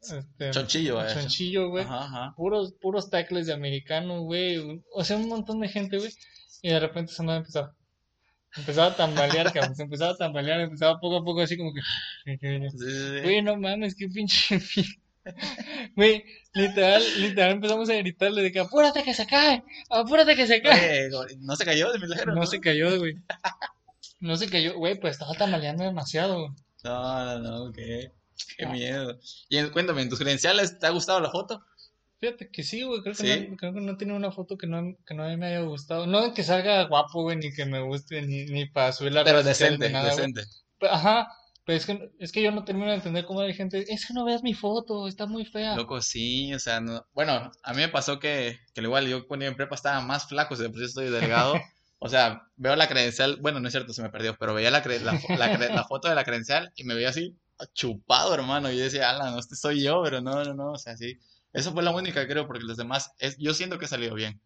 Este, 0.00 0.50
Chonchillo, 0.50 1.04
eh. 1.04 1.12
Chonchillo, 1.12 1.68
güey. 1.68 1.84
Ajá, 1.84 2.04
ajá. 2.04 2.34
Puros, 2.36 2.72
puros 2.80 3.10
tackles 3.10 3.46
de 3.46 3.52
americano, 3.52 4.22
güey. 4.22 4.82
O 4.94 5.04
sea, 5.04 5.16
un 5.16 5.28
montón 5.28 5.60
de 5.60 5.68
gente, 5.68 5.98
güey. 5.98 6.10
Y 6.62 6.70
de 6.70 6.80
repente 6.80 7.12
esa 7.12 7.22
madre 7.22 7.40
empezaba. 7.40 7.74
Empezaba 8.56 8.88
a 8.88 8.96
tambalear, 8.96 9.52
cabrón. 9.52 9.76
Se 9.76 9.82
empezaba 9.84 10.12
a 10.12 10.16
tambalear, 10.16 10.60
empezaba 10.60 10.98
poco 11.00 11.18
a 11.18 11.24
poco 11.24 11.40
así 11.42 11.56
como 11.56 11.72
que. 11.72 11.80
Sí, 12.24 12.78
sí. 12.78 13.20
Güey, 13.22 13.42
no 13.42 13.56
mames, 13.56 13.94
qué 13.94 14.08
pinche. 14.08 14.60
Güey, 15.94 16.24
literal, 16.54 17.02
literal 17.18 17.52
empezamos 17.52 17.90
a 17.90 17.94
gritarle 17.94 18.42
de 18.42 18.50
que 18.52 18.60
apúrate 18.60 19.02
que 19.02 19.12
se 19.12 19.26
cae, 19.26 19.62
apúrate 19.90 20.34
que 20.34 20.46
se 20.46 20.62
cae. 20.62 21.10
No 21.40 21.56
se 21.56 21.64
cayó 21.66 21.92
de 21.92 21.98
milagro, 21.98 22.32
No 22.34 22.40
¿no? 22.40 22.46
se 22.46 22.58
cayó, 22.58 22.98
güey. 22.98 23.16
No 24.18 24.36
se 24.36 24.48
cayó, 24.48 24.74
güey, 24.78 24.98
pues 24.98 25.12
estaba 25.12 25.34
tambaleando 25.34 25.84
demasiado, 25.84 26.40
güey. 26.40 26.50
No, 26.84 27.38
no, 27.38 27.66
no, 27.66 27.72
qué, 27.72 28.12
qué 28.56 28.64
Ah. 28.64 28.70
miedo. 28.72 29.18
Y 29.50 29.62
cuéntame, 29.64 30.00
¿en 30.02 30.08
tus 30.08 30.18
credenciales 30.18 30.78
te 30.78 30.86
ha 30.86 30.90
gustado 30.90 31.20
la 31.20 31.30
foto? 31.30 31.62
Fíjate 32.20 32.50
que 32.50 32.62
sí, 32.62 32.82
güey, 32.82 33.00
creo 33.02 33.14
que 33.14 33.22
¿Sí? 33.22 33.46
no, 33.50 33.56
creo 33.56 33.72
que 33.72 33.80
no 33.80 33.96
tiene 33.96 34.14
una 34.14 34.30
foto 34.30 34.56
que 34.58 34.66
no, 34.66 34.94
que 35.06 35.14
no 35.14 35.24
me 35.38 35.46
haya 35.46 35.60
gustado. 35.62 36.06
No 36.06 36.34
que 36.34 36.42
salga 36.42 36.84
guapo, 36.86 37.22
güey, 37.22 37.36
ni 37.38 37.50
que 37.52 37.64
me 37.64 37.80
guste, 37.82 38.20
ni, 38.22 38.44
ni 38.44 38.66
para 38.66 38.92
subir 38.92 39.12
la 39.12 39.24
Pero 39.24 39.42
decente, 39.42 39.88
decente. 39.88 40.42
Ajá, 40.82 41.28
pero 41.64 41.76
es 41.78 41.86
que, 41.86 42.10
es 42.18 42.32
que 42.32 42.42
yo 42.42 42.52
no 42.52 42.64
termino 42.64 42.88
de 42.88 42.94
entender 42.96 43.24
cómo 43.24 43.40
hay 43.40 43.54
gente, 43.54 43.84
es 43.92 44.06
que 44.06 44.14
no 44.14 44.24
veas 44.24 44.42
mi 44.42 44.54
foto, 44.54 45.08
está 45.08 45.26
muy 45.26 45.44
fea. 45.46 45.76
Loco, 45.76 46.00
sí, 46.02 46.52
o 46.54 46.58
sea, 46.58 46.80
no- 46.80 47.06
bueno, 47.12 47.50
a 47.62 47.72
mí 47.72 47.78
me 47.78 47.88
pasó 47.88 48.18
que, 48.18 48.58
que 48.74 48.80
igual 48.82 49.06
yo 49.08 49.26
cuando 49.26 49.44
iba 49.44 49.50
en 49.50 49.56
prepa 49.56 49.74
estaba 49.74 50.00
más 50.00 50.26
flaco, 50.28 50.56
si 50.56 50.62
de 50.62 50.70
por 50.70 50.82
estoy 50.82 51.10
delgado. 51.10 51.54
O 52.02 52.08
sea, 52.08 52.44
veo 52.56 52.76
la 52.76 52.88
credencial, 52.88 53.36
bueno, 53.42 53.60
no 53.60 53.68
es 53.68 53.74
cierto, 53.74 53.92
se 53.92 54.00
me 54.00 54.08
perdió, 54.08 54.34
pero 54.38 54.54
veía 54.54 54.70
la, 54.70 54.82
cre- 54.82 55.00
la, 55.02 55.14
la 55.34 55.52
cre- 55.52 55.70
la 55.70 55.84
foto 55.84 56.08
de 56.08 56.14
la 56.14 56.24
credencial 56.24 56.72
y 56.74 56.84
me 56.84 56.94
veía 56.94 57.10
así 57.10 57.36
chupado, 57.74 58.32
hermano. 58.32 58.72
Y 58.72 58.78
yo 58.78 58.84
decía, 58.84 59.10
ala, 59.10 59.30
no, 59.30 59.38
este 59.38 59.54
soy 59.54 59.82
yo, 59.82 60.00
pero 60.02 60.22
no, 60.22 60.42
no, 60.42 60.54
no, 60.54 60.72
o 60.72 60.78
sea, 60.78 60.96
sí. 60.96 61.18
Eso 61.52 61.72
fue 61.72 61.82
la 61.82 61.90
única, 61.90 62.26
creo, 62.26 62.46
porque 62.46 62.64
los 62.64 62.76
demás, 62.76 63.12
es, 63.18 63.36
yo 63.38 63.54
siento 63.54 63.78
que 63.78 63.88
salió 63.88 64.14
bien. 64.14 64.40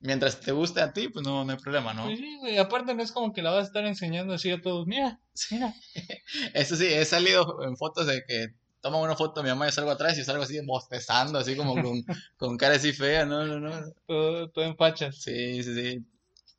Mientras 0.00 0.40
te 0.40 0.52
guste 0.52 0.80
a 0.80 0.92
ti, 0.92 1.08
pues 1.08 1.24
no, 1.26 1.44
no 1.44 1.52
hay 1.52 1.58
problema, 1.58 1.92
¿no? 1.92 2.04
Pues 2.04 2.18
sí, 2.18 2.36
güey, 2.38 2.58
aparte 2.58 2.94
no 2.94 3.02
es 3.02 3.12
como 3.12 3.32
que 3.32 3.42
la 3.42 3.50
vas 3.50 3.64
a 3.64 3.66
estar 3.66 3.84
enseñando 3.84 4.34
así 4.34 4.50
a 4.50 4.60
todos, 4.60 4.86
mira, 4.86 5.20
mira. 5.50 5.74
Eso 6.54 6.76
sí, 6.76 6.86
he 6.86 7.04
salido 7.04 7.62
en 7.64 7.76
fotos 7.76 8.06
de 8.06 8.24
que 8.26 8.48
toma 8.80 8.98
una 8.98 9.14
foto 9.14 9.42
mi 9.42 9.50
mamá 9.50 9.66
y 9.66 9.68
yo 9.68 9.72
salgo 9.72 9.90
atrás 9.90 10.16
y 10.16 10.24
salgo 10.24 10.42
así 10.42 10.58
bostezando, 10.64 11.38
así 11.38 11.54
como 11.54 11.74
con, 11.82 12.02
con 12.38 12.56
cara 12.56 12.76
así 12.76 12.92
fea, 12.92 13.26
no, 13.26 13.44
no, 13.44 13.60
no. 13.60 13.92
Todo, 14.06 14.48
todo 14.48 14.64
en 14.64 14.76
fachas. 14.76 15.20
Sí, 15.20 15.62
sí, 15.62 15.74
sí. 15.74 16.04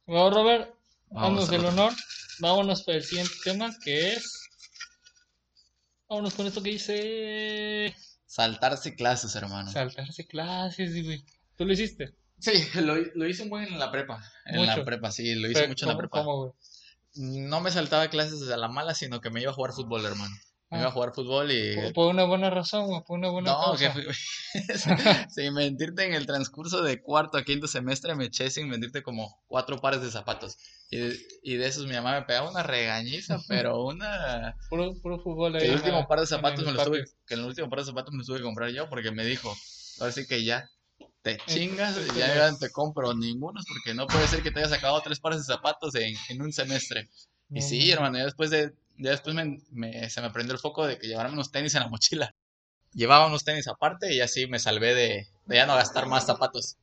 Bueno, 0.05 0.29
Robert, 0.29 0.75
Vamos 1.11 1.51
el 1.51 1.65
honor. 1.65 1.91
Vámonos 2.39 2.83
para 2.83 2.97
el 2.97 3.03
siguiente 3.03 3.33
tema 3.43 3.69
que 3.83 4.13
es. 4.13 4.49
Vámonos 6.09 6.33
con 6.33 6.47
esto 6.47 6.63
que 6.63 6.69
dice. 6.69 7.95
Saltarse 8.31 8.95
clases, 8.95 9.35
hermano. 9.35 9.69
Saltarse 9.69 10.25
clases, 10.25 11.03
güey. 11.03 11.21
¿Tú 11.57 11.65
lo 11.65 11.73
hiciste? 11.73 12.15
Sí, 12.39 12.53
lo, 12.79 12.95
lo 12.95 13.27
hice 13.27 13.43
un 13.43 13.49
buen 13.49 13.65
en 13.65 13.77
la 13.77 13.91
prepa. 13.91 14.23
En 14.45 14.65
la 14.65 14.85
prepa, 14.85 15.11
sí, 15.11 15.35
lo 15.35 15.49
hice 15.49 15.55
Pero, 15.59 15.67
mucho 15.67 15.83
en 15.85 15.89
la 15.89 15.93
¿cómo- 15.95 15.99
prepa. 15.99 16.17
cómo, 16.23 16.37
güey? 16.37 16.53
No 17.49 17.59
me 17.59 17.71
saltaba 17.71 18.07
clases 18.09 18.49
a 18.49 18.55
la 18.55 18.69
mala, 18.69 18.93
sino 18.95 19.19
que 19.19 19.29
me 19.29 19.41
iba 19.41 19.51
a 19.51 19.53
jugar 19.53 19.73
fútbol, 19.73 20.05
hermano. 20.05 20.33
Me 20.71 20.77
iba 20.77 20.85
a 20.87 20.89
Ah. 20.89 20.91
jugar 20.93 21.13
fútbol 21.13 21.51
y... 21.51 21.75
Por, 21.75 21.93
por 21.93 22.07
una 22.13 22.23
buena 22.23 22.49
razón, 22.49 23.03
por 23.03 23.17
una 23.19 23.29
buena 23.29 23.51
No, 23.51 23.75
que 23.77 23.87
causa. 23.89 23.91
fui- 23.93 24.05
sin 25.29 25.53
mentirte, 25.53 26.05
en 26.05 26.13
el 26.13 26.25
transcurso 26.25 26.81
de 26.81 27.01
cuarto 27.01 27.37
a 27.37 27.43
quinto 27.43 27.67
semestre 27.67 28.15
me 28.15 28.25
eché 28.25 28.49
sin 28.49 28.69
mentirte 28.69 29.03
como 29.03 29.41
cuatro 29.47 29.79
pares 29.81 30.01
de 30.01 30.09
zapatos. 30.09 30.57
Y 30.89 30.97
de, 30.97 31.17
y 31.43 31.55
de 31.55 31.67
esos 31.67 31.85
mi 31.87 31.93
mamá 31.93 32.13
me 32.19 32.25
pegaba 32.25 32.49
una 32.49 32.63
regañiza, 32.63 33.37
pero 33.47 33.83
una... 33.83 34.55
Puro, 34.69 34.93
puro 35.01 35.19
fútbol 35.19 35.55
ahí. 35.55 35.61
Que 35.61 35.67
el 35.67 35.75
último 35.75 36.07
par 36.07 36.19
de 36.21 36.27
zapatos 36.27 36.65
me 36.65 36.71
los 36.71 36.83
tuve, 36.85 37.03
que 37.27 37.33
el 37.33 37.41
último 37.45 37.69
par 37.69 37.79
de 37.79 37.85
zapatos 37.85 38.13
me 38.13 38.19
los 38.19 38.27
tuve 38.27 38.37
que 38.37 38.43
comprar 38.43 38.69
yo 38.71 38.89
porque 38.89 39.11
me 39.11 39.25
dijo, 39.25 39.53
ahora 39.99 40.11
sí 40.13 40.25
que 40.25 40.43
ya 40.45 40.69
te 41.21 41.33
Eh, 41.33 41.39
chingas, 41.47 41.97
eh, 41.97 42.07
ya, 42.17 42.49
no 42.49 42.57
te 42.57 42.69
compro 42.71 43.13
ningunos 43.13 43.65
porque 43.67 43.93
no 43.93 44.07
puede 44.07 44.25
ser 44.27 44.41
que 44.41 44.51
te 44.51 44.59
hayas 44.59 44.71
sacado 44.71 44.99
tres 45.01 45.19
pares 45.19 45.39
de 45.39 45.53
zapatos 45.53 45.93
en, 45.95 46.15
en 46.29 46.41
un 46.41 46.51
semestre. 46.53 47.09
Y 47.53 47.61
sí, 47.61 47.87
no. 47.89 47.93
hermano, 47.95 48.17
ya 48.17 48.23
después 48.25 48.49
de, 48.49 48.71
ya 49.01 49.11
después 49.11 49.35
me, 49.35 49.59
me- 49.71 50.09
se 50.09 50.21
me 50.21 50.29
prendió 50.29 50.53
el 50.53 50.59
foco 50.59 50.85
de 50.87 50.97
que 50.97 51.07
llevarme 51.07 51.33
unos 51.33 51.51
tenis 51.51 51.75
en 51.75 51.81
la 51.81 51.89
mochila. 51.89 52.33
Llevaba 52.93 53.27
unos 53.27 53.43
tenis 53.45 53.67
aparte 53.67 54.13
y 54.13 54.19
así 54.19 54.47
me 54.47 54.59
salvé 54.59 54.93
de, 54.93 55.27
de 55.45 55.55
ya 55.55 55.65
no 55.65 55.75
gastar 55.75 56.07
más 56.07 56.25
zapatos. 56.25 56.77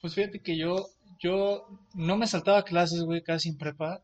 Pues 0.00 0.14
fíjate 0.14 0.40
que 0.40 0.56
yo, 0.56 0.88
yo 1.20 1.68
no 1.94 2.16
me 2.16 2.26
saltaba 2.26 2.64
clases, 2.64 3.02
güey, 3.02 3.22
casi 3.22 3.50
en 3.50 3.58
prepa. 3.58 4.02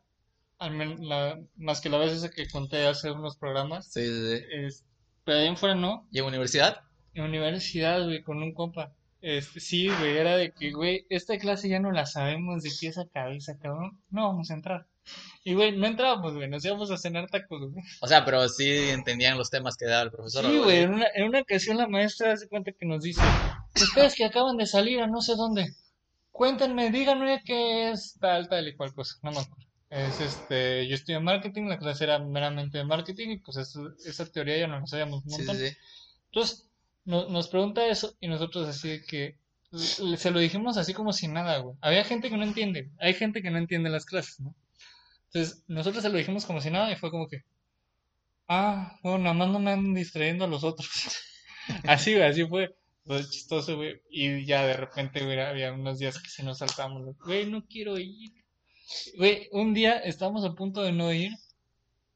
La- 0.59 1.39
más 1.57 1.81
que 1.81 1.89
la 1.89 1.97
vez 1.97 2.13
esa 2.13 2.29
que 2.29 2.47
conté 2.47 2.85
hace 2.87 3.11
unos 3.11 3.35
programas. 3.37 3.91
Sí, 3.91 4.05
sí, 4.05 4.37
sí. 4.37 4.43
Es, 4.51 4.85
pero 5.25 5.39
ahí 5.39 5.47
en 5.47 5.57
fuera 5.57 5.75
no. 5.75 6.07
¿Y 6.11 6.19
en 6.19 6.25
universidad? 6.25 6.81
En 7.13 7.25
universidad, 7.25 8.03
güey, 8.05 8.23
con 8.23 8.41
un 8.41 8.53
compa. 8.53 8.93
Este, 9.21 9.59
sí, 9.59 9.87
güey, 9.89 10.17
era 10.17 10.35
de 10.37 10.51
que, 10.53 10.71
güey, 10.71 11.05
esta 11.09 11.37
clase 11.37 11.67
ya 11.69 11.79
no 11.79 11.91
la 11.91 12.05
sabemos 12.05 12.63
de 12.63 12.71
pies 12.79 12.97
a 12.97 13.07
cabeza, 13.07 13.57
cabrón. 13.57 14.01
No 14.09 14.27
vamos 14.27 14.49
a 14.51 14.53
entrar. 14.53 14.87
Y, 15.45 15.53
güey, 15.55 15.75
no 15.75 15.85
entrábamos, 15.87 16.33
güey, 16.35 16.47
nos 16.49 16.63
íbamos 16.63 16.89
a 16.91 16.97
cenar 16.97 17.29
tacos, 17.29 17.69
güey. 17.71 17.83
O 18.01 18.07
sea, 18.07 18.23
pero 18.23 18.47
sí 18.47 18.69
entendían 18.89 19.37
los 19.37 19.49
temas 19.49 19.75
que 19.75 19.85
daba 19.85 20.03
el 20.03 20.11
profesor. 20.11 20.45
Sí, 20.45 20.57
¿o 20.57 20.63
güey, 20.63 20.77
en 20.83 20.93
una, 20.93 21.05
en 21.13 21.25
una 21.27 21.39
ocasión 21.41 21.77
la 21.77 21.87
maestra 21.87 22.37
se 22.37 22.47
cuenta 22.47 22.71
que 22.71 22.85
nos 22.85 23.03
dice, 23.03 23.21
ustedes 23.75 24.15
que 24.15 24.23
acaban 24.25 24.55
de 24.57 24.65
salir 24.65 25.01
a 25.01 25.07
no 25.07 25.19
sé 25.21 25.35
dónde, 25.35 25.73
cuéntenme, 26.31 26.91
díganme 26.91 27.41
qué 27.45 27.91
es 27.91 28.17
tal, 28.21 28.47
tal 28.47 28.67
y 28.67 28.75
cual 28.75 28.93
cosa, 28.93 29.15
no 29.21 29.31
me 29.31 29.39
acuerdo. 29.39 29.63
Es 29.89 30.19
este, 30.21 30.87
yo 30.87 30.95
estudié 30.95 31.19
marketing, 31.19 31.63
la 31.67 31.77
clase 31.77 32.05
era 32.05 32.17
meramente 32.19 32.79
de 32.79 32.83
marketing 32.85 33.29
y 33.31 33.37
pues 33.39 33.57
eso- 33.57 33.91
esa 34.05 34.25
teoría 34.25 34.57
ya 34.57 34.67
no 34.67 34.79
la 34.79 34.87
sabíamos 34.87 35.23
un? 35.25 35.31
Sí, 35.31 35.43
sí, 35.45 35.67
sí. 35.69 35.77
Entonces, 36.31 36.67
no- 37.05 37.27
nos 37.29 37.47
pregunta 37.49 37.85
eso 37.85 38.15
y 38.19 38.27
nosotros 38.27 38.67
así 38.67 39.01
que 39.07 39.37
se 39.71 40.31
lo 40.31 40.39
dijimos 40.39 40.77
así 40.77 40.93
como 40.93 41.13
si 41.13 41.27
nada, 41.27 41.57
güey. 41.57 41.75
Había 41.81 42.03
gente 42.05 42.29
que 42.29 42.37
no 42.37 42.43
entiende, 42.43 42.89
hay 42.99 43.13
gente 43.13 43.41
que 43.43 43.51
no 43.51 43.57
entiende 43.57 43.89
las 43.89 44.05
clases, 44.05 44.39
¿no? 44.39 44.55
Entonces, 45.33 45.63
nosotros 45.67 46.03
se 46.03 46.09
lo 46.09 46.17
dijimos 46.17 46.45
como 46.45 46.61
si 46.61 46.69
nada 46.69 46.91
y 46.91 46.95
fue 46.95 47.09
como 47.09 47.27
que, 47.27 47.43
ah, 48.47 48.99
bueno, 49.01 49.19
nada 49.19 49.33
más 49.33 49.49
no 49.49 49.59
me 49.59 49.71
anden 49.71 49.95
distrayendo 49.95 50.45
a 50.45 50.47
los 50.47 50.63
otros. 50.63 50.89
Así, 51.87 52.13
así 52.15 52.45
fue. 52.45 52.75
Fue 53.05 53.23
chistoso, 53.29 53.77
güey. 53.77 54.01
Y 54.09 54.45
ya 54.45 54.67
de 54.67 54.73
repente, 54.73 55.23
güey, 55.23 55.39
había 55.39 55.71
unos 55.71 55.97
días 55.97 56.21
que 56.21 56.29
se 56.29 56.43
nos 56.43 56.57
saltamos, 56.57 57.15
güey, 57.25 57.45
no 57.45 57.65
quiero 57.65 57.97
ir. 57.97 58.31
Güey, 59.17 59.47
un 59.53 59.73
día 59.73 59.97
estábamos 59.99 60.43
a 60.43 60.53
punto 60.55 60.83
de 60.83 60.91
no 60.91 61.11
ir. 61.13 61.31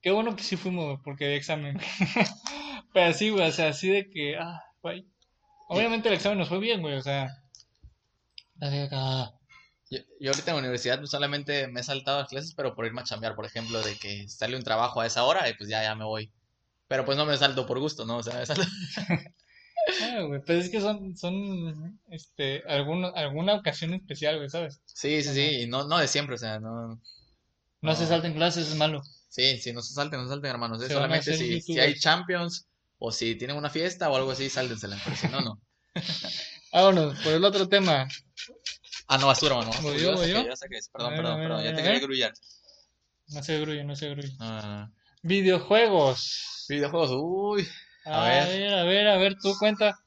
Qué 0.01 0.11
bueno 0.11 0.35
que 0.35 0.43
sí 0.43 0.57
fuimos, 0.57 0.99
porque 1.03 1.25
de 1.25 1.37
examen. 1.37 1.79
Pero 2.93 3.05
así, 3.05 3.29
güey, 3.29 3.47
o 3.47 3.51
sea, 3.51 3.69
así 3.69 3.89
de 3.89 4.09
que, 4.09 4.35
ah, 4.35 4.61
güey. 4.81 5.05
Obviamente 5.69 6.09
el 6.09 6.15
examen 6.15 6.39
nos 6.39 6.49
fue 6.49 6.59
bien, 6.59 6.81
güey, 6.81 6.95
o 6.95 7.01
sea. 7.01 7.29
así 8.59 8.77
de 8.77 8.89
que, 8.89 8.95
ah, 8.95 9.36
Yo, 9.89 9.99
yo 10.19 10.31
ahorita 10.31 10.51
en 10.51 10.57
la 10.57 10.61
universidad 10.61 10.97
pues, 10.99 11.11
solamente 11.11 11.67
me 11.67 11.79
he 11.79 11.83
saltado 11.83 12.19
las 12.19 12.29
clases, 12.29 12.53
pero 12.53 12.75
por 12.75 12.85
irme 12.85 13.01
a 13.01 13.05
chambear, 13.05 13.35
por 13.35 13.45
ejemplo, 13.45 13.81
de 13.81 13.95
que 13.95 14.27
sale 14.27 14.57
un 14.57 14.63
trabajo 14.63 15.01
a 15.01 15.05
esa 15.05 15.23
hora 15.23 15.49
y 15.49 15.53
pues 15.53 15.69
ya, 15.69 15.81
ya 15.83 15.95
me 15.95 16.05
voy. 16.05 16.31
Pero 16.87 17.05
pues 17.05 17.17
no 17.17 17.25
me 17.25 17.37
salto 17.37 17.65
por 17.65 17.79
gusto, 17.79 18.05
¿no? 18.05 18.17
O 18.17 18.23
sea, 18.23 18.35
me 18.35 18.45
salto- 18.45 18.63
ah, 20.01 20.21
güey, 20.23 20.41
pero 20.45 20.59
es 20.59 20.69
que 20.69 20.81
son, 20.81 21.15
son, 21.15 21.99
este, 22.09 22.63
alguno, 22.67 23.11
alguna 23.15 23.55
ocasión 23.55 23.93
especial, 23.93 24.37
güey, 24.37 24.49
¿sabes? 24.49 24.81
Sí, 24.85 25.23
sí, 25.23 25.33
sí, 25.33 25.61
y 25.61 25.67
no, 25.67 25.87
no 25.87 25.97
de 25.97 26.07
siempre, 26.07 26.35
o 26.35 26.37
sea, 26.37 26.59
no... 26.59 27.01
No 27.81 27.95
se 27.95 28.07
salten 28.07 28.33
clases, 28.33 28.69
es 28.69 28.75
malo. 28.75 29.01
Sí, 29.29 29.57
sí, 29.59 29.71
no 29.71 29.81
se 29.81 29.93
salten, 29.93 30.19
no 30.19 30.25
se 30.25 30.31
salten, 30.31 30.49
hermanos. 30.49 30.81
Es 30.81 30.89
solamente 30.89 31.33
si, 31.37 31.61
si 31.61 31.79
hay 31.79 31.93
Champions 31.95 32.67
o 32.97 33.11
si 33.11 33.35
tienen 33.35 33.55
una 33.55 33.69
fiesta 33.69 34.09
o 34.09 34.15
algo 34.15 34.31
así, 34.31 34.49
sáltensela, 34.49 34.99
pero 35.03 35.15
si 35.15 35.27
no, 35.27 35.41
no. 35.41 35.61
Vámonos, 36.73 37.19
por 37.19 37.33
el 37.33 37.45
otro 37.45 37.69
tema. 37.69 38.07
Ah, 39.07 39.17
no, 39.17 39.27
vas 39.27 39.39
tú, 39.39 39.47
¿Voy 39.83 40.01
yo, 40.01 40.11
ya 40.11 40.15
voy 40.15 40.27
sé 40.27 40.33
yo? 40.33 40.43
ya. 40.43 40.53
Perdón, 40.91 41.11
ver, 41.11 41.17
perdón, 41.17 41.37
ver, 41.37 41.47
perdón, 41.47 41.63
ya 41.63 41.75
te 41.75 41.83
quería 41.83 41.99
grullar. 41.99 42.33
No 43.29 43.43
se 43.43 43.59
gruye, 43.59 43.83
no 43.83 43.95
se 43.95 44.15
no. 44.39 44.91
Videojuegos. 45.23 46.65
Videojuegos, 46.69 47.11
uy. 47.13 47.67
A, 48.05 48.21
A 48.21 48.29
ver. 48.29 48.47
ver, 48.47 48.73
a 48.73 48.83
ver, 48.83 49.07
a 49.07 49.17
ver, 49.17 49.35
tú 49.41 49.53
cuenta. 49.57 49.97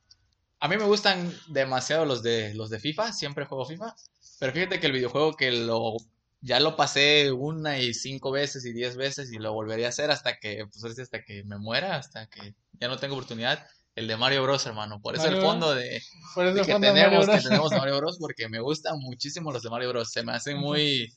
A 0.58 0.68
mí 0.68 0.76
me 0.76 0.84
gustan 0.84 1.32
demasiado 1.48 2.04
los 2.04 2.22
de 2.22 2.54
los 2.54 2.68
de 2.70 2.78
FIFA, 2.78 3.12
siempre 3.12 3.46
juego 3.46 3.64
FIFA, 3.64 3.94
pero 4.38 4.52
fíjate 4.52 4.78
que 4.78 4.86
el 4.86 4.92
videojuego 4.92 5.34
que 5.34 5.50
lo 5.52 5.96
ya 6.42 6.60
lo 6.60 6.76
pasé 6.76 7.32
una 7.32 7.78
y 7.78 7.94
cinco 7.94 8.30
veces 8.30 8.64
y 8.66 8.72
diez 8.72 8.96
veces 8.96 9.32
y 9.32 9.38
lo 9.38 9.52
volvería 9.52 9.86
a 9.86 9.90
hacer 9.90 10.10
hasta 10.10 10.38
que 10.38 10.66
pues 10.70 10.98
hasta 10.98 11.22
que 11.22 11.44
me 11.44 11.58
muera, 11.58 11.96
hasta 11.96 12.26
que 12.28 12.54
ya 12.72 12.88
no 12.88 12.98
tengo 12.98 13.14
oportunidad, 13.14 13.66
el 14.00 14.08
de 14.08 14.16
Mario 14.16 14.42
Bros, 14.42 14.66
hermano. 14.66 15.00
Por 15.00 15.14
eso 15.14 15.26
el 15.28 15.40
fondo 15.40 15.74
de, 15.74 16.02
Por 16.34 16.46
eso 16.46 16.54
de 16.56 16.62
que 16.64 16.72
fondo 16.72 16.88
Mario 16.88 17.04
tenemos 17.04 17.26
que 17.26 17.32
Bros. 17.32 17.44
tenemos 17.44 17.70
de 17.70 17.78
Mario 17.78 17.96
Bros 18.00 18.18
porque 18.18 18.48
me 18.48 18.60
gustan 18.60 18.98
muchísimo 18.98 19.52
los 19.52 19.62
de 19.62 19.70
Mario 19.70 19.90
Bros, 19.90 20.10
se 20.10 20.22
me 20.22 20.32
hacen 20.32 20.58
muy 20.58 21.12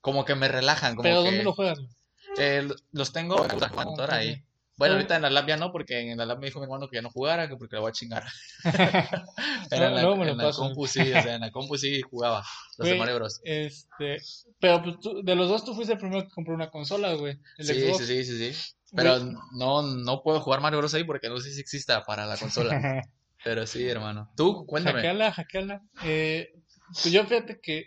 como 0.00 0.24
que 0.24 0.34
me 0.34 0.48
relajan, 0.48 0.96
como 0.96 1.04
Pero 1.04 1.22
que 1.22 1.28
¿dónde 1.30 1.44
lo 1.44 1.52
juegas? 1.52 1.78
eh, 2.38 2.66
los 2.92 3.12
tengo 3.12 3.44
en 3.44 3.60
la 3.60 3.68
computadora 3.70 4.16
ahí. 4.16 4.42
Bueno, 4.78 4.94
Oh. 4.94 4.96
ahorita 4.96 5.16
en 5.16 5.22
la 5.22 5.30
lab 5.30 5.46
ya 5.46 5.56
no, 5.58 5.70
porque 5.70 6.00
en 6.10 6.16
la 6.18 6.24
lab 6.24 6.38
me 6.38 6.46
dijo 6.46 6.58
mi 6.58 6.64
hermano 6.64 6.88
que 6.88 6.96
ya 6.96 7.02
no 7.02 7.10
jugara, 7.10 7.46
que 7.46 7.56
porque 7.56 7.76
le 7.76 7.80
voy 7.82 7.90
a 7.90 7.92
chingar. 7.92 8.24
Pero 9.70 9.86
en 9.86 9.94
la, 9.94 10.00
me 10.00 10.02
lo 10.02 10.30
en 10.32 10.36
la 10.38 10.44
pasas. 10.44 10.56
compu 10.56 10.86
sí, 10.86 11.00
o 11.00 11.22
sea, 11.22 11.34
en 11.34 11.40
la 11.42 11.50
compu 11.50 11.76
sí 11.76 12.00
jugaba 12.02 12.42
los 12.78 12.88
de 12.88 12.94
Mario 12.96 13.16
Bros. 13.16 13.40
Este, 13.44 14.16
pero 14.58 14.82
pues 14.82 14.98
tú, 15.00 15.22
de 15.22 15.34
los 15.34 15.48
dos 15.48 15.64
tú 15.64 15.74
fuiste 15.74 15.92
el 15.92 15.98
primero 15.98 16.22
que 16.24 16.30
compró 16.30 16.54
una 16.54 16.70
consola, 16.70 17.12
güey. 17.14 17.38
Sí, 17.58 17.64
sí, 17.74 17.94
sí, 18.06 18.24
sí, 18.24 18.52
sí. 18.52 18.72
Pero 18.94 19.18
no, 19.52 19.82
no 19.82 20.22
puedo 20.22 20.40
jugar 20.40 20.60
Mario 20.60 20.78
Bros 20.78 20.94
ahí 20.94 21.04
porque 21.04 21.28
no 21.28 21.38
sé 21.40 21.50
si 21.52 21.60
exista 21.60 22.02
para 22.04 22.26
la 22.26 22.36
consola. 22.36 23.02
Pero 23.44 23.66
sí, 23.66 23.86
hermano. 23.88 24.30
Tú, 24.36 24.64
cuéntame. 24.66 24.96
Hackeala, 25.00 25.32
hackeala. 25.32 25.82
Eh, 26.04 26.52
pues 26.92 27.10
yo 27.10 27.24
fíjate 27.24 27.58
que, 27.60 27.86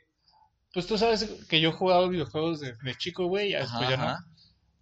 pues 0.74 0.86
tú 0.88 0.98
sabes 0.98 1.24
que 1.48 1.62
yo 1.62 1.72
jugaba 1.72 2.08
videojuegos 2.10 2.60
de, 2.60 2.74
de 2.84 2.96
chico, 2.96 3.28
güey, 3.28 3.52
y 3.52 3.56
Ajá, 3.56 3.80
después 3.80 3.90
ya 3.90 3.98
no. 3.98 4.18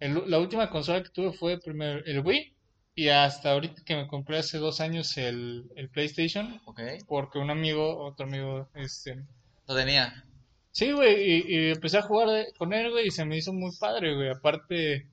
El- 0.00 0.30
la 0.30 0.38
última 0.40 0.70
consola 0.70 1.02
que 1.02 1.10
tuve 1.10 1.32
fue 1.32 1.60
primero 1.60 2.00
el 2.04 2.20
Wii, 2.20 2.54
y 2.96 3.08
hasta 3.08 3.52
ahorita 3.52 3.82
que 3.84 3.94
me 3.96 4.06
compré 4.08 4.38
hace 4.38 4.58
dos 4.58 4.80
años 4.80 5.16
el, 5.16 5.70
el 5.76 5.88
PlayStation, 5.90 6.60
Ok. 6.64 6.80
porque 7.06 7.38
un 7.38 7.50
amigo, 7.50 7.98
otro 8.04 8.26
amigo, 8.26 8.68
este, 8.74 9.24
Lo 9.68 9.76
tenía. 9.76 10.24
sí, 10.72 10.90
güey, 10.92 11.22
y, 11.22 11.44
y 11.46 11.70
empecé 11.70 11.98
a 11.98 12.02
jugar 12.02 12.28
de- 12.30 12.52
con 12.58 12.72
él, 12.72 12.90
güey, 12.90 13.06
y 13.08 13.10
se 13.12 13.24
me 13.24 13.36
hizo 13.36 13.52
muy 13.52 13.70
padre, 13.78 14.14
güey. 14.16 14.30
Aparte, 14.30 15.06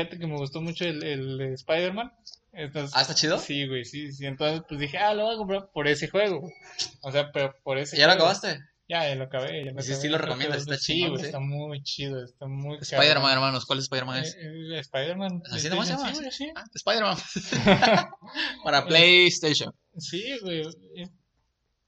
fíjate 0.00 0.18
que 0.18 0.26
me 0.26 0.36
gustó 0.36 0.60
mucho 0.60 0.84
el, 0.84 1.02
el 1.02 1.40
Spider-Man. 1.54 2.12
Entonces, 2.52 2.92
Ah, 2.96 3.02
¿está 3.02 3.14
chido? 3.14 3.38
Sí, 3.38 3.66
güey, 3.66 3.84
sí, 3.84 4.12
sí. 4.12 4.26
Entonces, 4.26 4.62
pues 4.68 4.80
dije, 4.80 4.98
ah, 4.98 5.14
lo 5.14 5.24
voy 5.24 5.34
a 5.34 5.38
comprar 5.38 5.70
por 5.72 5.86
ese 5.88 6.08
juego. 6.08 6.48
O 7.02 7.12
sea, 7.12 7.30
pero 7.32 7.54
por 7.62 7.78
ese 7.78 7.96
¿Ya 7.96 8.06
lo 8.06 8.12
acabaste? 8.14 8.58
Ya, 8.88 9.06
ya 9.06 9.16
lo 9.16 9.24
acabé, 9.24 9.66
ya 9.66 9.72
lo 9.72 9.80
¿Y 9.80 9.82
sí, 9.82 9.90
acabé. 9.92 10.02
sí 10.02 10.08
lo 10.08 10.16
recomiendas? 10.18 10.60
¿Está 10.62 10.72
dos- 10.72 10.82
sí, 10.82 11.04
sí? 11.18 11.26
está 11.26 11.40
muy 11.40 11.82
chido, 11.82 12.24
está 12.24 12.46
muy 12.46 12.78
Spider-Man, 12.80 13.32
hermanos. 13.32 13.66
¿Cuál 13.66 13.80
Spider-Man 13.80 14.22
es? 14.24 14.34
Eh, 14.34 14.38
eh, 14.76 14.78
Spider-Man. 14.78 15.42
¿Así 15.52 15.68
nomás 15.68 15.88
se 15.88 15.94
llama? 15.94 16.04
PlayStation, 16.10 16.32
sí, 16.32 16.44
güey, 16.44 16.52
Ah, 16.56 16.64
Spider-Man. 16.74 17.16
Para 18.64 18.86
PlayStation. 18.86 19.72
sí. 19.98 20.22
Sí, 20.22 20.38
güey. 20.42 20.62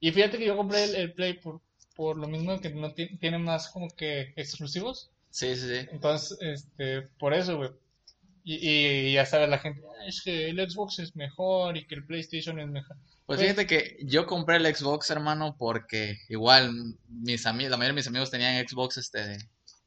Y 0.00 0.12
fíjate 0.12 0.38
que 0.38 0.47
yo 0.47 0.57
compré 0.57 0.85
el, 0.85 0.95
el 0.97 1.12
Play 1.12 1.35
por, 1.35 1.61
por 1.97 2.17
lo 2.19 2.26
mismo 2.29 2.61
que 2.61 2.71
no 2.71 2.93
ti- 2.93 3.17
tiene 3.19 3.38
más 3.38 3.69
como 3.71 3.88
que 3.88 4.33
exclusivos. 4.37 5.11
Sí, 5.31 5.55
sí, 5.57 5.69
sí. 5.69 5.87
Entonces, 5.93 6.37
este, 6.40 7.02
por 7.19 7.35
eso, 7.35 7.57
güey. 7.57 7.71
Y, 8.52 8.69
y 9.11 9.12
ya 9.12 9.26
sabe 9.26 9.47
la 9.47 9.59
gente, 9.59 9.80
"Ah, 9.87 10.07
es 10.09 10.23
que 10.23 10.49
el 10.49 10.59
Xbox 10.69 10.99
es 10.99 11.14
mejor 11.14 11.76
y 11.76 11.87
que 11.87 11.95
el 11.95 12.04
PlayStation 12.04 12.59
es 12.59 12.69
mejor. 12.69 12.97
Pues 13.26 13.38
Güey. 13.38 13.49
fíjate 13.50 13.66
que 13.69 13.97
yo 14.02 14.26
compré 14.26 14.57
el 14.57 14.75
Xbox, 14.75 15.09
hermano, 15.11 15.54
porque 15.57 16.19
igual 16.28 16.73
mis 17.09 17.47
amigos, 17.47 17.71
la 17.71 17.76
mayoría 17.76 17.92
de 17.92 18.00
mis 18.00 18.09
amigos 18.09 18.30
tenían 18.30 18.66
Xbox, 18.66 18.97
este, 18.97 19.38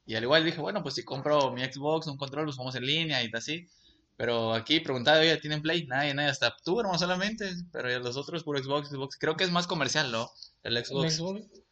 y 0.06 0.14
al 0.14 0.22
igual 0.22 0.46
dije, 0.46 0.60
bueno, 0.62 0.82
pues 0.82 0.94
si 0.94 1.02
compro 1.04 1.52
mi 1.52 1.62
Xbox, 1.62 2.06
un 2.06 2.16
control, 2.16 2.46
pues 2.46 2.56
vamos 2.56 2.74
en 2.74 2.86
línea 2.86 3.22
y 3.22 3.30
así. 3.34 3.68
Pero 4.16 4.54
aquí 4.54 4.80
preguntaba, 4.80 5.18
oye, 5.20 5.36
¿tienen 5.38 5.60
Play? 5.62 5.86
Nadie, 5.86 6.14
nadie, 6.14 6.30
hasta 6.30 6.54
tú, 6.64 6.78
hermano, 6.80 6.98
solamente. 6.98 7.50
Pero 7.72 7.88
los 7.98 8.16
otros, 8.16 8.44
puro 8.44 8.62
Xbox, 8.62 8.88
Xbox. 8.90 9.16
Creo 9.18 9.36
que 9.36 9.44
es 9.44 9.50
más 9.50 9.66
comercial, 9.66 10.12
¿no? 10.12 10.30
El 10.62 10.82
Xbox. 10.84 11.20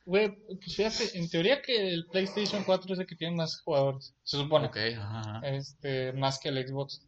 Güey, 0.04 0.36
pues 0.58 0.74
fíjate, 0.74 1.16
en 1.16 1.30
teoría 1.30 1.62
que 1.62 1.92
el 1.94 2.06
PlayStation 2.06 2.64
4 2.64 2.94
es 2.94 2.98
el 2.98 3.06
que 3.06 3.14
tiene 3.14 3.36
más 3.36 3.60
jugadores, 3.60 4.14
se 4.24 4.36
supone. 4.36 4.66
Ok, 4.66 4.76
ajá, 4.98 5.40
este, 5.44 6.12
más 6.14 6.40
que 6.40 6.48
el 6.48 6.66
Xbox. 6.66 7.02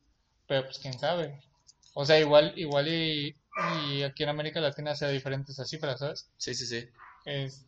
Pero 0.47 0.65
pues 0.67 0.79
quién 0.79 0.97
sabe. 0.97 1.41
O 1.95 2.05
sea, 2.05 2.21
igual, 2.21 2.53
igual 2.57 2.87
y, 2.87 3.35
y 3.89 4.03
aquí 4.03 4.23
en 4.23 4.29
América 4.29 4.61
Latina 4.61 4.95
sea 4.95 5.09
diferente 5.09 5.51
esa 5.51 5.65
cifra, 5.65 5.97
¿sabes? 5.97 6.31
Sí, 6.37 6.55
sí, 6.55 6.67
sí. 6.67 6.89
Es- 7.25 7.65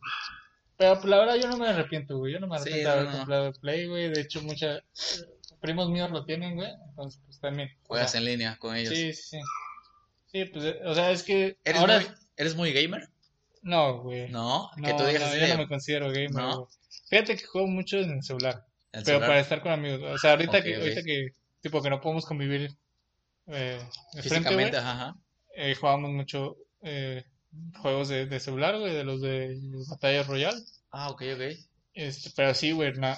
pero 0.77 0.93
pues, 0.93 1.05
la 1.05 1.17
verdad 1.17 1.35
yo 1.35 1.49
no 1.49 1.57
me 1.57 1.67
arrepiento, 1.67 2.17
güey. 2.19 2.33
Yo 2.33 2.39
no 2.39 2.47
me 2.47 2.57
Sí, 2.59 2.69
arrepiento 2.69 2.89
de 2.89 2.93
haber 2.95 3.05
no, 3.05 3.11
no. 3.11 3.17
comprado 3.17 3.47
el 3.47 3.53
Play, 3.53 3.87
güey. 3.87 4.09
De 4.09 4.21
hecho, 4.21 4.41
mucha, 4.43 4.79
primos 5.59 5.89
míos 5.89 6.11
lo 6.11 6.25
tienen, 6.25 6.55
güey. 6.55 6.69
Entonces, 6.89 7.21
pues 7.25 7.39
también. 7.39 7.69
o 7.83 7.87
Juegas 7.87 8.11
sea, 8.11 8.19
en 8.19 8.25
línea 8.25 8.57
con 8.57 8.75
ellos. 8.75 8.93
Sí, 8.93 9.13
sí, 9.13 9.21
sí. 9.29 9.39
Sí, 10.31 10.45
pues, 10.45 10.65
eh, 10.65 10.79
o 10.85 10.93
sea, 10.93 11.11
es 11.11 11.23
que 11.23 11.57
¿Eres, 11.63 11.81
ahora... 11.81 11.99
muy, 11.99 12.07
¿Eres 12.35 12.55
muy 12.55 12.73
gamer? 12.73 13.07
No, 13.61 14.01
güey. 14.01 14.29
No, 14.29 14.69
que 14.75 14.81
No, 14.81 14.97
tú 14.97 15.05
digas 15.05 15.33
no, 15.33 15.37
yo 15.37 15.47
no 15.47 15.57
me 15.57 15.67
considero 15.67 16.07
gamer, 16.07 16.31
¿No? 16.31 16.55
güey. 16.57 16.67
Fíjate 17.09 17.37
que 17.37 17.45
juego 17.45 17.67
mucho 17.67 17.97
en 17.97 18.11
el 18.11 18.23
celular, 18.23 18.65
el 18.91 19.03
pero 19.03 19.05
celular, 19.05 19.27
para 19.29 19.39
estar 19.39 19.61
con 19.61 19.71
amigos. 19.71 20.01
O 20.03 20.17
sea, 20.17 20.31
ahorita 20.31 20.61
que, 20.61 20.75
ahorita 20.75 21.03
que, 21.03 21.29
tipo, 21.61 21.81
que 21.81 21.89
no 21.89 22.01
podemos 22.01 22.25
convivir 22.25 22.71
eh, 23.47 23.79
de 24.13 24.21
frente, 24.23 24.53
güey, 24.53 24.65
físicamente, 24.65 24.77
ajá, 24.77 25.15
eh, 25.55 25.73
jugábamos 25.75 26.11
mucho 26.11 26.57
eh, 26.81 27.23
juegos 27.81 28.09
de, 28.09 28.25
de 28.25 28.39
celular, 28.39 28.77
güey, 28.77 28.93
de 28.93 29.03
los 29.05 29.21
de 29.21 29.57
Batalla 29.89 30.23
Royale. 30.23 30.61
Ah, 30.91 31.09
ok, 31.09 31.23
ok. 31.35 31.41
Este, 31.93 32.29
pero 32.35 32.53
sí, 32.53 32.73
güey, 32.73 32.93
na- 32.93 33.17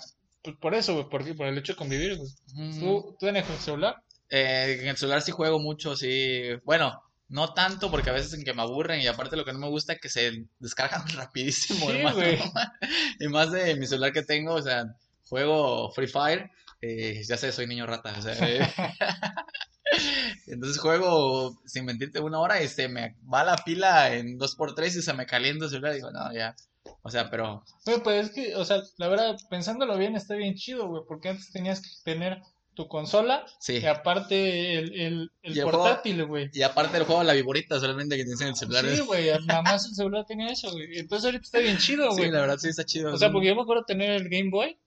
por 0.60 0.74
eso, 0.76 0.94
güey, 0.94 1.10
por, 1.10 1.36
por 1.36 1.48
el 1.48 1.58
hecho 1.58 1.74
de 1.74 1.78
convivir, 1.78 2.18
güey. 2.18 2.30
Mm. 2.54 2.80
¿Tú, 2.80 3.02
tú 3.12 3.18
tienes 3.20 3.50
el 3.50 3.58
celular? 3.58 3.96
Eh, 4.30 4.80
en 4.82 4.88
el 4.90 4.98
celular 4.98 5.22
sí 5.22 5.32
juego 5.32 5.60
mucho, 5.60 5.96
sí. 5.96 6.44
Bueno, 6.64 7.02
no 7.28 7.54
tanto 7.54 7.92
porque 7.92 8.10
a 8.10 8.14
veces 8.14 8.34
en 8.34 8.44
que 8.44 8.54
me 8.54 8.62
aburren 8.62 9.02
y 9.02 9.08
aparte 9.08 9.36
lo 9.38 9.46
que 9.46 9.54
no 9.54 9.60
me 9.60 9.70
gusta 9.70 9.94
es 9.94 10.00
que 10.02 10.10
se 10.10 10.46
descargan 10.60 11.08
rapidísimo, 11.16 11.90
Sí, 11.90 11.98
hermano. 11.98 12.20
Y 13.20 13.28
más 13.28 13.52
de 13.52 13.76
mi 13.76 13.86
celular 13.88 14.14
que 14.14 14.24
tengo, 14.24 14.54
o 14.56 14.62
sea, 14.62 14.86
juego 15.28 15.92
Free 15.92 16.08
Fire. 16.08 16.50
eh, 16.82 17.22
ya 17.28 17.38
sé, 17.38 17.52
soy 17.52 17.68
niño 17.68 17.86
rata, 17.86 18.16
o 18.18 18.22
sea, 18.22 18.36
eh, 18.48 18.62
Entonces 20.48 20.80
juego, 20.80 21.60
sin 21.66 21.86
mentirte, 21.86 22.20
una 22.20 22.40
hora 22.40 22.62
y 22.62 22.68
se 22.68 22.88
me 22.88 23.16
va 23.32 23.44
la 23.44 23.58
pila 23.58 24.14
en 24.16 24.38
2x3 24.38 24.88
y 24.98 25.02
se 25.02 25.14
me 25.14 25.26
calienta 25.26 25.66
el 25.66 25.72
celular. 25.72 25.94
Digo, 25.94 26.12
no, 26.12 26.32
ya. 26.34 26.56
O 27.02 27.10
sea, 27.10 27.30
pero 27.30 27.64
Güey, 27.86 28.02
pues 28.04 28.28
es 28.28 28.34
que, 28.34 28.56
o 28.56 28.66
sea, 28.66 28.82
la 28.98 29.08
verdad, 29.08 29.38
pensándolo 29.50 29.98
bien, 29.98 30.16
está 30.16 30.36
bien 30.36 30.56
chido, 30.56 30.88
güey, 30.88 31.04
porque 31.08 31.30
antes 31.30 31.52
tenías 31.52 31.82
que 31.82 31.90
tener 32.04 32.42
tu 32.76 32.88
consola 32.88 33.46
sí. 33.60 33.78
y 33.78 33.86
aparte 33.86 34.78
el, 34.78 34.94
el, 34.94 35.32
el 35.42 35.56
Y 35.58 35.60
el 35.60 35.66
portátil, 35.66 36.26
güey. 36.26 36.50
Y 36.54 36.62
aparte 36.62 36.94
del 36.98 37.06
juego, 37.06 37.24
la 37.24 37.34
viborita 37.34 37.80
solamente 37.80 38.16
que 38.16 38.24
tienes 38.24 38.42
en 38.42 38.48
el 38.50 38.56
celular. 38.56 38.86
Sí, 38.86 39.02
güey, 39.02 39.30
nada 39.46 39.62
más 39.64 39.86
el 39.86 39.96
celular 39.96 40.26
tenía 40.26 40.50
eso, 40.50 40.72
güey. 40.72 40.98
Entonces 40.98 41.26
ahorita 41.26 41.44
está 41.44 41.60
bien 41.60 41.78
chido, 41.78 42.10
Sí, 42.12 42.20
güey. 42.20 42.32
la 42.32 42.42
verdad 42.42 42.58
sí 42.58 42.70
está 42.70 42.86
chido. 42.86 43.14
O 43.14 43.18
sea, 43.18 43.28
sí. 43.28 43.34
porque 43.34 43.48
yo 43.50 43.56
me 43.56 43.64
acuerdo 43.64 43.84
tener 43.86 44.12
el 44.12 44.30
Game 44.30 44.50
Boy. 44.50 44.78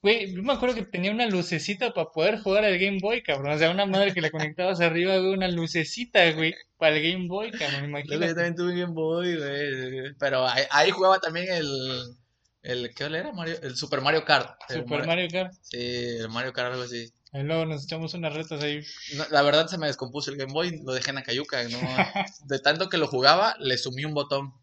Güey, 0.00 0.32
yo 0.32 0.42
me 0.42 0.52
acuerdo 0.52 0.76
que 0.76 0.82
tenía 0.82 1.10
una 1.10 1.26
lucecita 1.26 1.92
para 1.92 2.10
poder 2.10 2.38
jugar 2.40 2.64
al 2.64 2.78
Game 2.78 2.98
Boy, 3.00 3.22
cabrón. 3.22 3.52
O 3.52 3.58
sea, 3.58 3.70
una 3.70 3.84
madre 3.84 4.14
que 4.14 4.20
le 4.20 4.30
conectabas 4.30 4.80
arriba, 4.80 5.16
güey, 5.18 5.32
una 5.32 5.48
lucecita, 5.48 6.30
güey, 6.32 6.54
para 6.76 6.96
el 6.96 7.12
Game 7.12 7.26
Boy, 7.26 7.50
cabrón, 7.50 7.92
yo 8.06 8.18
también 8.20 8.54
tuve 8.54 8.78
Game 8.78 8.92
Boy, 8.92 9.36
güey. 9.36 10.14
Pero 10.18 10.46
ahí, 10.46 10.64
ahí 10.70 10.90
jugaba 10.92 11.18
también 11.18 11.46
el, 11.50 12.16
el. 12.62 12.94
¿Qué 12.94 13.04
era? 13.04 13.32
Mario, 13.32 13.56
el 13.62 13.76
Super 13.76 14.00
Mario 14.00 14.24
Kart. 14.24 14.56
El 14.68 14.82
Super 14.82 15.04
Mario 15.04 15.28
Kart. 15.32 15.52
Sí, 15.62 15.78
el 15.78 16.28
Mario 16.28 16.52
Kart, 16.52 16.72
algo 16.72 16.84
así. 16.84 17.12
Ahí 17.32 17.42
luego 17.42 17.66
nos 17.66 17.84
echamos 17.84 18.14
unas 18.14 18.32
retas 18.32 18.62
ahí. 18.62 18.80
No, 19.16 19.26
la 19.30 19.42
verdad 19.42 19.66
se 19.66 19.78
me 19.78 19.88
descompuso 19.88 20.30
el 20.30 20.38
Game 20.38 20.52
Boy, 20.52 20.80
lo 20.84 20.92
dejé 20.92 21.10
en 21.10 21.16
la 21.16 21.22
cayuca. 21.24 21.62
¿no? 21.64 21.78
De 22.46 22.58
tanto 22.60 22.88
que 22.88 22.98
lo 22.98 23.08
jugaba, 23.08 23.56
le 23.58 23.76
sumí 23.76 24.04
un 24.04 24.14
botón. 24.14 24.54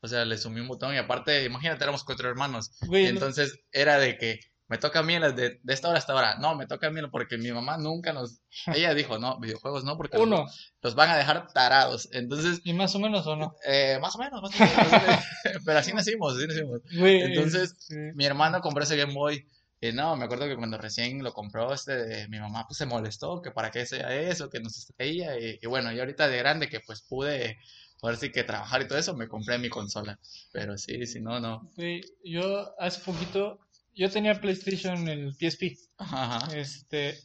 O 0.00 0.08
sea, 0.08 0.24
le 0.24 0.38
sumí 0.38 0.60
un 0.60 0.68
botón 0.68 0.94
y 0.94 0.98
aparte, 0.98 1.44
imagínate, 1.44 1.82
éramos 1.82 2.04
cuatro 2.04 2.28
hermanos. 2.28 2.70
Güey, 2.86 3.06
Entonces 3.06 3.58
era 3.72 3.98
de 3.98 4.16
que 4.16 4.40
me 4.68 4.78
toca 4.78 4.98
a 5.00 5.02
mí 5.02 5.18
las 5.18 5.36
de, 5.36 5.60
de 5.62 5.74
esta 5.74 5.88
hora 5.88 5.96
a 5.96 6.00
esta 6.00 6.14
hora. 6.14 6.36
No, 6.38 6.54
me 6.56 6.66
toca 6.66 6.88
a 6.88 6.90
mí 6.90 7.00
porque 7.10 7.38
mi 7.38 7.52
mamá 7.52 7.78
nunca 7.78 8.12
nos... 8.12 8.40
Ella 8.74 8.94
dijo, 8.94 9.18
no, 9.18 9.38
videojuegos 9.38 9.84
no, 9.84 9.96
porque 9.96 10.16
los- 10.18 10.26
uno, 10.26 10.46
los 10.82 10.94
van 10.94 11.10
a 11.10 11.16
dejar 11.16 11.52
tarados. 11.52 12.08
Entonces, 12.12 12.60
y 12.64 12.72
más 12.72 12.94
o 12.94 12.98
menos 12.98 13.26
o 13.26 13.36
no. 13.36 13.54
eh, 13.64 13.98
más 14.00 14.14
o 14.16 14.18
menos, 14.18 14.42
más 14.42 14.52
o 14.54 14.58
menos. 14.64 15.24
Pero 15.64 15.78
así 15.78 15.92
nacimos, 15.92 16.36
así 16.36 16.46
nacimos. 16.46 16.80
Entonces, 16.90 17.74
sí. 17.78 17.94
Mi 18.14 18.24
hermano 18.26 18.60
compró 18.60 18.82
ese 18.82 18.96
Game 18.96 19.14
Boy. 19.14 19.46
Y 19.78 19.92
no, 19.92 20.16
me 20.16 20.24
acuerdo 20.24 20.46
que 20.46 20.56
cuando 20.56 20.78
recién 20.78 21.22
lo 21.22 21.34
compró, 21.34 21.72
este, 21.74 22.26
mi 22.28 22.40
mamá 22.40 22.64
pues 22.66 22.78
se 22.78 22.86
molestó, 22.86 23.42
que 23.42 23.50
para 23.50 23.70
qué 23.70 23.84
sea 23.84 24.10
eso, 24.14 24.48
que 24.48 24.58
nos 24.58 24.76
estrella. 24.78 25.38
Y, 25.38 25.58
y 25.62 25.66
bueno, 25.66 25.92
y 25.92 26.00
ahorita 26.00 26.28
de 26.28 26.38
grande 26.38 26.68
que 26.70 26.80
pues 26.80 27.02
pude, 27.02 27.58
ahora 28.02 28.16
sí 28.16 28.32
que 28.32 28.42
trabajar 28.42 28.80
y 28.80 28.88
todo 28.88 28.96
eso, 28.98 29.14
me 29.14 29.28
compré 29.28 29.58
mi 29.58 29.68
consola. 29.68 30.18
Pero 30.50 30.78
sí, 30.78 31.06
si 31.06 31.20
no, 31.20 31.40
no. 31.40 31.70
Güey, 31.76 32.00
yo 32.24 32.74
hace 32.80 33.02
poquito, 33.02 33.60
yo 33.96 34.10
tenía 34.10 34.40
PlayStation, 34.40 35.08
el 35.08 35.34
PSP. 35.34 35.76
Ajá, 35.98 36.36
ajá. 36.36 36.56
Este, 36.56 37.18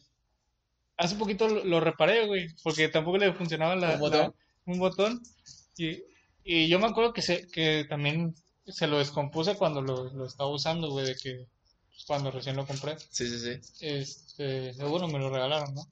hace 0.96 1.16
poquito 1.16 1.48
lo, 1.48 1.64
lo 1.64 1.80
reparé, 1.80 2.26
güey, 2.26 2.48
porque 2.62 2.88
tampoco 2.88 3.18
le 3.18 3.32
funcionaba 3.32 3.76
la, 3.76 3.94
Un 3.94 4.00
botón. 4.00 4.20
la- 4.20 4.32
un 4.72 4.78
botón. 4.78 5.22
Y, 5.76 6.02
y 6.44 6.68
yo 6.68 6.78
me 6.78 6.86
acuerdo 6.86 7.12
que, 7.12 7.22
se, 7.22 7.46
que 7.48 7.84
también 7.88 8.34
se 8.66 8.86
lo 8.86 8.98
descompuse 8.98 9.56
cuando 9.56 9.82
lo, 9.82 10.04
lo 10.12 10.26
estaba 10.26 10.50
usando, 10.50 10.90
güey, 10.90 11.06
de 11.06 11.16
que 11.16 11.46
pues, 11.90 12.04
cuando 12.06 12.30
recién 12.30 12.56
lo 12.56 12.66
compré. 12.66 12.96
Sí, 13.10 13.28
sí, 13.28 13.38
sí. 13.38 13.60
Este, 13.80 14.72
bueno, 14.84 15.08
me 15.08 15.18
lo 15.18 15.30
regalaron, 15.30 15.74
¿no? 15.74 15.82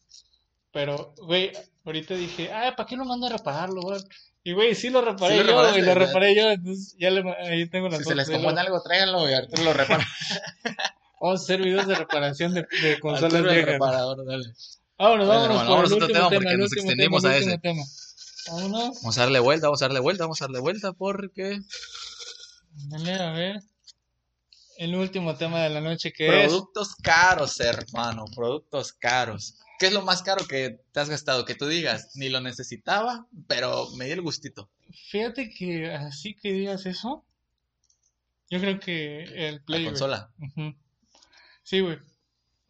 Pero, 0.73 1.15
güey, 1.23 1.53
ahorita 1.85 2.15
dije, 2.15 2.53
ah, 2.53 2.75
¿para 2.77 2.87
qué 2.89 2.97
lo 2.97 3.05
mando 3.05 3.27
a 3.27 3.31
repararlo, 3.31 3.81
güey? 3.83 4.01
Y, 4.45 4.53
güey, 4.53 4.75
sí 4.75 4.89
lo 4.89 5.03
reparé 5.03 5.35
Sí 5.39 5.45
lo 5.45 5.47
yo, 5.47 5.51
reparaste, 5.51 5.83
lo 5.83 5.95
reparé 5.95 6.35
yo, 6.37 6.51
entonces 6.51 6.97
ya 6.99 7.11
le, 7.11 7.23
ahí 7.43 7.69
tengo 7.69 7.89
las 7.89 7.99
Si 7.99 8.05
se 8.05 8.15
les 8.15 8.31
compone 8.31 8.55
lo- 8.55 8.61
algo, 8.61 8.83
tráiganlo 8.83 9.29
y 9.29 9.35
Arturo 9.35 9.65
lo 9.65 9.73
repara. 9.73 10.07
Vamos 11.21 11.41
a 11.41 11.45
hacer 11.45 11.61
videos 11.61 11.87
de 11.87 11.95
reparación 11.97 12.55
de, 12.55 12.67
de 12.83 12.99
consolas 13.01 13.35
Arturo 13.35 13.53
viejas. 13.53 13.73
reparador, 13.73 14.25
dale. 14.27 14.45
Vámonos, 14.97 15.29
vámonos 15.29 15.49
hermano, 15.51 15.59
por 15.59 15.77
vámonos 15.77 15.91
el 15.93 16.03
último 16.03 16.15
tema 16.19 16.31
porque 16.31 16.57
nos 16.57 16.73
extendimos 16.73 17.23
tema, 17.23 17.35
a 17.35 17.39
ese. 17.39 17.59
tema. 17.59 17.83
Vámonos, 18.49 18.95
Vamos 19.03 19.19
a 19.19 19.21
darle 19.21 19.39
vuelta, 19.41 19.67
vamos 19.67 19.83
a 19.83 19.85
darle 19.87 20.01
vuelta, 20.01 20.25
vamos 20.25 20.41
a 20.41 20.45
darle 20.47 20.61
vuelta 20.61 20.93
porque... 20.95 21.61
dale 22.89 23.13
a 23.15 23.33
ver. 23.33 23.61
El 24.79 24.95
último 24.95 25.35
tema 25.37 25.63
de 25.63 25.69
la 25.69 25.83
noche 25.83 26.11
que 26.13 26.45
es. 26.45 26.49
Productos 26.49 26.95
caros, 27.03 27.61
hermano, 27.61 28.25
productos 28.35 28.95
caros. 28.95 29.57
¿Qué 29.81 29.87
es 29.87 29.93
lo 29.95 30.03
más 30.03 30.23
caro 30.23 30.47
que 30.47 30.79
te 30.93 31.01
has 31.01 31.09
gastado? 31.09 31.47
Que 31.47 31.55
tú 31.55 31.67
digas, 31.67 32.11
ni 32.15 32.29
lo 32.29 32.41
necesitaba, 32.43 33.27
pero 33.49 33.89
me 33.97 34.05
di 34.05 34.11
el 34.13 34.21
gustito. 34.21 34.71
Fíjate 35.09 35.49
que 35.49 35.91
así 35.91 36.35
que 36.35 36.53
digas 36.53 36.85
eso, 36.85 37.25
yo 38.51 38.61
creo 38.61 38.79
que 38.79 39.23
el 39.49 39.63
Play, 39.63 39.81
La 39.81 39.85
güey. 39.91 39.99
consola. 40.01 40.31
Ujú. 40.39 40.77
Sí, 41.63 41.81
güey. 41.81 41.97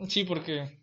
Sí, 0.09 0.23
porque 0.23 0.81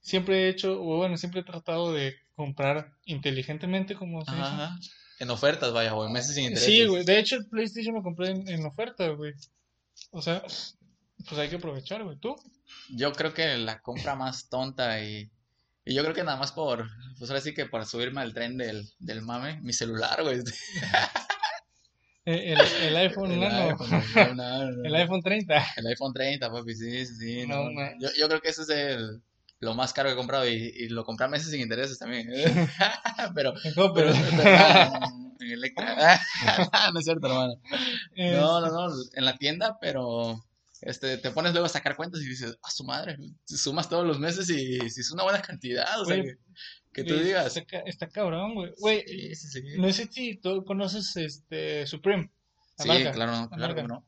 siempre 0.00 0.44
he 0.44 0.48
hecho, 0.48 0.80
o 0.80 0.96
bueno, 0.98 1.16
siempre 1.16 1.40
he 1.40 1.44
tratado 1.44 1.92
de 1.92 2.14
comprar 2.36 2.92
inteligentemente, 3.04 3.96
como 3.96 4.24
se 4.24 4.30
Ajá, 4.30 4.38
dice. 4.50 4.62
ajá. 4.62 4.78
En 5.18 5.30
ofertas, 5.30 5.72
vaya, 5.72 5.92
o 5.94 6.06
en 6.06 6.12
meses 6.12 6.36
sin 6.36 6.44
intereses. 6.44 6.72
Sí, 6.72 6.86
güey. 6.86 7.04
De 7.04 7.18
hecho, 7.18 7.34
el 7.34 7.46
PlayStation 7.48 7.96
lo 7.96 8.02
compré 8.04 8.30
en, 8.30 8.48
en 8.48 8.64
oferta, 8.64 9.08
güey. 9.08 9.32
O 10.12 10.22
sea, 10.22 10.40
pues 10.42 11.38
hay 11.40 11.48
que 11.48 11.56
aprovechar, 11.56 12.04
güey. 12.04 12.16
¿Tú? 12.18 12.36
Yo 12.90 13.12
creo 13.12 13.34
que 13.34 13.56
la 13.58 13.80
compra 13.80 14.14
más 14.14 14.48
tonta 14.48 15.02
y, 15.02 15.30
y 15.84 15.94
yo 15.94 16.02
creo 16.02 16.14
que 16.14 16.24
nada 16.24 16.36
más 16.38 16.52
por, 16.52 16.88
pues 17.18 17.30
ahora 17.30 17.40
sí 17.42 17.54
que 17.54 17.66
por 17.66 17.84
subirme 17.86 18.20
al 18.20 18.34
tren 18.34 18.56
del, 18.56 18.88
del 18.98 19.22
mame, 19.22 19.60
mi 19.62 19.72
celular, 19.72 20.22
güey. 20.22 20.40
Eh, 22.26 22.54
El, 22.54 22.60
el 22.88 22.96
iPhone 22.96 23.32
El 23.32 23.40
Nano. 23.40 23.76
iPhone, 23.78 24.36
no. 24.38 24.62
El 24.86 24.94
iPhone 24.94 25.22
30. 25.22 25.66
El 25.76 25.86
iPhone 25.88 26.12
30, 26.14 26.50
papi, 26.50 26.74
sí, 26.74 27.04
sí. 27.04 27.46
No. 27.46 27.68
Yo, 28.00 28.08
yo 28.18 28.28
creo 28.28 28.40
que 28.40 28.48
ese 28.48 28.62
es 28.62 28.70
el, 28.70 29.20
lo 29.60 29.74
más 29.74 29.92
caro 29.92 30.08
que 30.08 30.14
he 30.14 30.16
comprado 30.16 30.48
y, 30.48 30.54
y 30.54 30.88
lo 30.88 31.04
compré 31.04 31.26
a 31.26 31.28
meses 31.28 31.50
sin 31.50 31.60
intereses 31.60 31.98
también. 31.98 32.26
pero, 33.34 33.52
No, 33.76 33.92
pero- 33.92 34.10
en 34.14 35.50
Electra. 35.52 36.18
no 36.94 36.98
es 36.98 37.04
cierto, 37.04 37.26
hermano. 37.26 37.54
Eh, 38.16 38.32
No, 38.40 38.58
no, 38.62 38.68
no, 38.70 38.94
en 39.14 39.24
la 39.26 39.36
tienda, 39.36 39.76
pero 39.78 40.42
este, 40.84 41.18
te 41.18 41.30
pones 41.30 41.52
luego 41.52 41.66
a 41.66 41.70
sacar 41.70 41.96
cuentas 41.96 42.20
y 42.22 42.28
dices, 42.28 42.56
a 42.62 42.70
su 42.70 42.84
madre, 42.84 43.16
sumas 43.44 43.88
todos 43.88 44.06
los 44.06 44.18
meses 44.18 44.48
y 44.50 44.78
si 44.90 45.00
es 45.00 45.10
una 45.10 45.22
buena 45.24 45.40
cantidad, 45.42 46.00
o 46.00 46.04
sea, 46.04 46.22
que, 46.22 46.34
que 46.92 47.04
tú 47.04 47.14
eh, 47.14 47.24
digas. 47.24 47.46
Está, 47.56 47.64
ca- 47.64 47.82
está 47.86 48.08
cabrón, 48.08 48.54
güey. 48.54 48.72
Güey, 48.78 49.04
Sí, 49.06 49.34
sí, 49.34 49.48
sí. 49.48 49.62
no 49.78 49.92
sé 49.92 50.08
si 50.10 50.36
tú 50.36 50.64
conoces 50.64 51.16
este 51.16 51.86
Supreme. 51.86 52.30
Sí, 52.78 52.88
marca. 52.88 53.12
claro, 53.12 53.32
La 53.50 53.56
claro 53.56 53.74
que 53.74 53.82
no. 53.84 54.06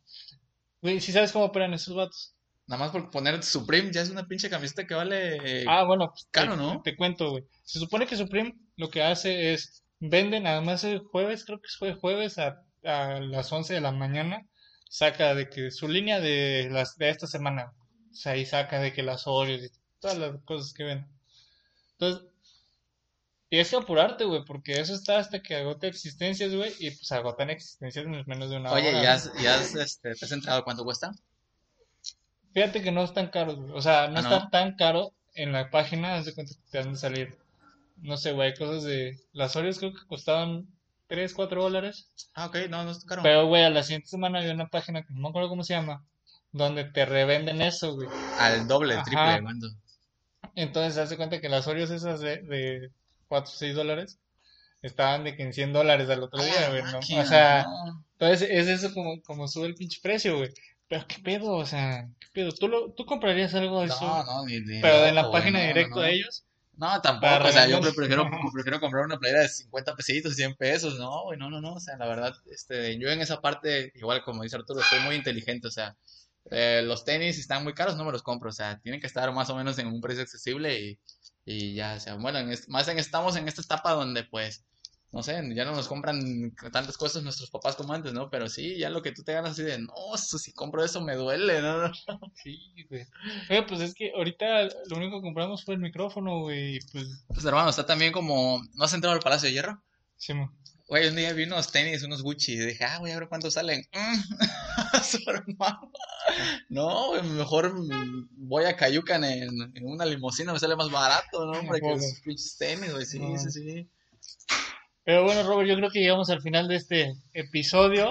Güey, 0.83 1.01
si 1.01 1.13
sabes 1.13 1.33
cómo 1.33 1.47
operan 1.47 1.75
esos 1.75 1.95
vatos. 1.97 2.35
Nada 2.67 2.81
más 2.85 2.91
por 2.91 3.11
poner 3.11 3.43
Supreme 3.45 3.93
ya 3.93 4.01
es 4.03 4.11
una 4.11 4.27
pinche 4.27 4.51
camiseta 4.51 4.87
que 4.87 4.95
vale 4.95 5.65
Ah, 5.69 5.85
bueno, 5.85 6.11
pues, 6.11 6.27
caro, 6.33 6.53
te, 6.53 6.57
¿no? 6.57 6.83
te 6.83 6.97
cuento, 6.97 7.31
güey. 7.31 7.45
Se 7.63 7.79
supone 7.79 8.07
que 8.07 8.17
Supreme 8.17 8.55
lo 8.77 8.91
que 8.91 9.03
hace 9.03 9.53
es 9.53 9.85
venden, 10.01 10.47
además 10.47 10.83
el 10.85 10.99
jueves, 10.99 11.45
creo 11.45 11.61
que 11.61 11.69
fue 11.79 11.95
jueves 11.95 12.39
a, 12.39 12.61
a 12.85 13.21
las 13.21 13.51
11 13.53 13.73
de 13.75 13.81
la 13.81 13.93
mañana, 13.93 14.43
saca 14.89 15.35
de 15.35 15.49
que 15.51 15.71
su 15.71 15.89
línea 15.89 16.21
de 16.21 16.69
las 16.71 16.97
de 16.99 17.11
esta 17.11 17.27
semana, 17.27 17.73
o 18.11 18.15
sea, 18.15 18.33
ahí 18.33 18.47
saca 18.47 18.81
de 18.81 18.93
que 18.93 19.03
las 19.03 19.27
Oreos 19.27 19.63
y 19.65 19.71
todas 20.01 20.19
las 20.19 20.43
cosas 20.45 20.73
que 20.75 20.85
ven. 20.85 21.07
Entonces, 21.93 22.27
tienes 23.49 23.71
que 23.71 23.77
apurarte, 23.77 24.25
güey, 24.25 24.45
porque 24.45 24.81
eso 24.81 24.95
está 24.95 25.19
hasta 25.19 25.43
que 25.43 25.57
agote 25.57 25.89
existencias, 25.89 26.55
güey, 26.55 26.73
y 26.79 26.91
pues 26.91 27.11
agotan 27.13 27.51
existencias 27.51 28.05
en 28.07 28.25
menos 28.27 28.51
de 28.51 28.57
una 28.57 28.73
Oye, 28.73 28.89
hora. 28.91 29.03
¿ya 29.03 29.11
¿no? 29.11 29.11
has, 29.15 29.33
ya 29.35 29.55
has, 29.57 29.75
este, 29.75 30.15
te 30.15 30.25
has 30.25 30.33
enterado 30.33 30.65
cuánto 30.65 30.85
cuesta? 30.85 31.13
Fíjate 32.53 32.83
que 32.83 32.91
no 32.93 33.05
es 33.05 33.13
tan 33.13 33.29
caro, 33.29 33.55
güey. 33.57 33.73
O 33.73 33.81
sea, 33.81 34.09
no 34.09 34.17
Ah, 34.17 34.21
está 34.21 34.39
¿no? 34.41 34.49
tan 34.51 34.77
caro 34.77 35.13
en 35.35 35.53
la 35.53 35.71
página, 35.71 36.21
de 36.23 36.35
cuenta 36.35 36.55
que 36.55 36.71
te 36.71 36.79
han 36.79 36.93
de 36.93 36.99
salir, 36.99 37.39
no 37.99 38.17
sé, 38.17 38.33
güey, 38.33 38.55
cosas 38.55 38.83
de... 38.85 39.19
Las 39.33 39.55
Oreos 39.57 39.79
creo 39.79 39.93
que 39.93 40.07
costaban 40.07 40.67
3, 41.09 41.35
4 41.35 41.63
dólares. 41.63 42.11
Ah, 42.35 42.47
ok, 42.47 42.57
no, 42.69 42.85
no 42.85 42.91
es 42.91 43.05
caro. 43.05 43.23
Pero, 43.23 43.47
güey, 43.47 43.65
a 43.65 43.71
la 43.71 43.83
siguiente 43.83 44.09
semana 44.09 44.41
había 44.41 44.53
una 44.55 44.69
página 44.69 45.03
que 45.03 45.13
no 45.13 45.21
me 45.21 45.29
acuerdo 45.29 45.49
cómo 45.49 45.63
se 45.63 45.75
llama, 45.75 46.05
donde 46.53 46.85
te 46.85 47.05
revenden 47.05 47.63
eso, 47.63 47.95
güey. 47.95 48.09
Al 48.39 48.67
doble, 48.67 48.95
Ajá. 48.95 49.05
triple, 49.05 49.43
mando. 49.43 49.69
Entonces, 50.55 50.99
hace 50.99 51.17
cuenta 51.17 51.41
que 51.41 51.49
las 51.49 51.67
Oreos 51.67 51.91
esas 51.91 52.21
de, 52.21 52.39
de 52.43 52.91
4 53.29 53.53
o 53.53 53.57
6 53.57 53.75
dólares 53.75 54.19
estaban 54.83 55.25
de 55.25 55.37
que 55.37 55.43
en 55.43 55.53
100 55.53 55.73
dólares 55.73 56.09
al 56.09 56.23
otro 56.23 56.43
día, 56.43 56.55
Ah, 56.67 56.69
güey, 56.71 56.83
¿no? 56.83 56.99
O 56.99 57.25
sea, 57.27 57.67
entonces 58.13 58.49
es 58.51 58.69
eso 58.69 58.93
como, 58.95 59.21
como 59.23 59.49
sube 59.49 59.67
el 59.67 59.75
pinche 59.75 60.01
precio, 60.03 60.39
güey. 60.39 60.51
Pero 60.89 61.05
qué 61.07 61.19
pedo, 61.19 61.53
o 61.53 61.67
sea, 61.67 62.09
qué 62.21 62.29
pedo. 62.33 62.53
¿Tú, 62.53 62.69
lo, 62.69 62.93
tú 62.93 63.05
comprarías 63.05 63.55
algo 63.55 63.81
de 63.81 63.87
eso? 63.87 64.07
No, 64.07 64.25
no, 64.25 64.47
ni, 64.47 64.61
ni 64.61 64.81
pero 64.81 65.05
en 65.05 65.15
la 65.15 65.31
página 65.31 65.61
no, 65.61 65.67
directo 65.67 65.97
no. 65.97 66.03
de 66.03 66.15
ellos. 66.15 66.46
No, 66.77 67.01
tampoco, 67.01 67.33
Para 67.33 67.49
o 67.49 67.53
sea, 67.53 67.67
yo 67.67 67.81
prefiero, 67.81 68.29
prefiero 68.53 68.81
comprar 68.81 69.07
una 69.07 69.19
playera 69.19 69.41
de 69.43 69.49
50 69.49 69.95
pesitos, 69.97 70.35
100 70.37 70.57
pesos, 70.57 70.99
no, 70.99 71.25
güey, 71.25 71.39
no, 71.39 71.49
no, 71.49 71.61
no, 71.61 71.75
o 71.75 71.81
sea, 71.81 71.97
la 71.97 72.07
verdad, 72.07 72.35
este, 72.51 72.99
yo 72.99 73.09
en 73.09 73.23
esa 73.23 73.41
parte, 73.41 73.93
igual 73.95 74.23
como 74.23 74.43
dice 74.43 74.57
Arturo, 74.57 74.83
soy 74.83 75.01
muy 75.01 75.15
inteligente, 75.17 75.69
o 75.69 75.71
sea, 75.71 75.97
eh, 76.51 76.83
los 76.85 77.05
tenis 77.05 77.39
están 77.39 77.65
muy 77.65 77.73
caros, 77.73 77.97
no 77.97 78.05
me 78.05 78.13
los 78.13 78.23
compro, 78.23 78.51
o 78.51 78.53
sea, 78.53 78.79
tienen 78.81 79.01
que 79.01 79.07
estar 79.07 79.33
más 79.33 79.49
o 79.49 79.57
menos 79.57 79.79
en 79.79 79.87
un 79.87 80.03
precio 80.03 80.23
accesible 80.23 80.79
y, 80.79 80.99
y 81.47 81.75
ya, 81.75 81.95
o 81.95 82.01
sea, 82.01 82.15
bueno, 82.17 82.39
en 82.39 82.55
más 82.69 82.89
en, 82.89 82.99
estamos 82.99 83.37
en 83.37 83.49
esta 83.49 83.63
etapa 83.63 83.93
donde, 83.93 84.25
pues, 84.25 84.65
no 85.13 85.23
sé, 85.23 85.43
ya 85.55 85.65
no 85.65 85.75
nos 85.75 85.89
compran 85.89 86.53
tantas 86.73 86.97
cosas 86.97 87.23
nuestros 87.23 87.51
papás 87.51 87.77
como 87.77 87.93
antes, 87.93 88.13
¿no? 88.13 88.29
Pero 88.29 88.49
sí, 88.49 88.77
ya 88.77 88.91
lo 88.91 89.03
que 89.03 89.13
tú 89.13 89.23
te 89.23 89.33
ganas 89.33 89.53
así 89.53 89.63
de, 89.63 89.79
no, 89.79 89.93
si 90.17 90.53
compro 90.53 90.85
eso 90.85 91.01
me 91.01 91.15
duele, 91.15 91.63
¿no? 91.63 91.91
Sí, 92.35 92.59
güey. 92.91 93.07
Oye, 93.51 93.63
pues 93.63 93.81
es 93.81 93.95
que 93.95 94.13
ahorita 94.15 94.65
lo 94.89 94.97
único 94.97 95.19
que 95.19 95.23
compramos 95.23 95.65
fue 95.65 95.75
el 95.75 95.81
micrófono, 95.81 96.41
güey. 96.41 96.81
Pues, 96.93 97.25
Pues 97.29 97.45
hermano, 97.45 97.71
está 97.71 97.87
también 97.87 98.13
como, 98.13 98.61
¿no 98.75 98.85
has 98.85 98.93
entrado 98.95 99.15
al 99.15 99.23
Palacio 99.23 99.49
de 99.49 99.55
Hierro? 99.55 99.83
sí, 100.17 100.35
mo. 100.35 100.53
Güey, 100.89 101.09
un 101.09 101.17
día 101.17 101.33
vi 101.33 101.43
unos 101.45 101.73
tenis, 101.73 102.05
unos 102.05 102.23
Gucci, 102.23 102.53
y 102.53 102.59
dije, 102.59 102.85
ah, 102.85 103.01
voy 103.01 103.11
a 103.11 103.19
ver 103.19 103.29
cuántos 103.29 103.55
salen. 103.55 103.83
Mm, 103.93 104.21
su 105.03 105.19
hermano. 105.29 105.91
No, 106.69 107.09
güey, 107.09 107.23
mejor 107.23 107.75
voy 108.37 108.65
a 108.65 108.77
Cayucan 108.77 109.25
en, 109.25 109.49
en 109.75 109.85
una 109.85 110.05
limusina, 110.05 110.53
me 110.53 110.61
sale 110.61 110.77
más 110.77 110.91
barato, 110.91 111.45
¿no? 111.45 111.59
Hombre, 111.59 111.81
que 111.81 111.99
pinches 112.25 112.57
tenis, 112.57 112.93
güey, 112.93 113.05
sí, 113.05 113.21
sí, 113.39 113.51
sí. 113.51 113.91
Pero 115.07 115.23
bueno, 115.23 115.45
Robert, 115.45 115.69
yo 115.69 115.77
creo 115.77 115.89
que 115.89 116.01
llegamos 116.01 116.31
al 116.31 116.43
final 116.43 116.67
de 116.67 116.75
este 116.75 117.15
episodio. 117.33 118.09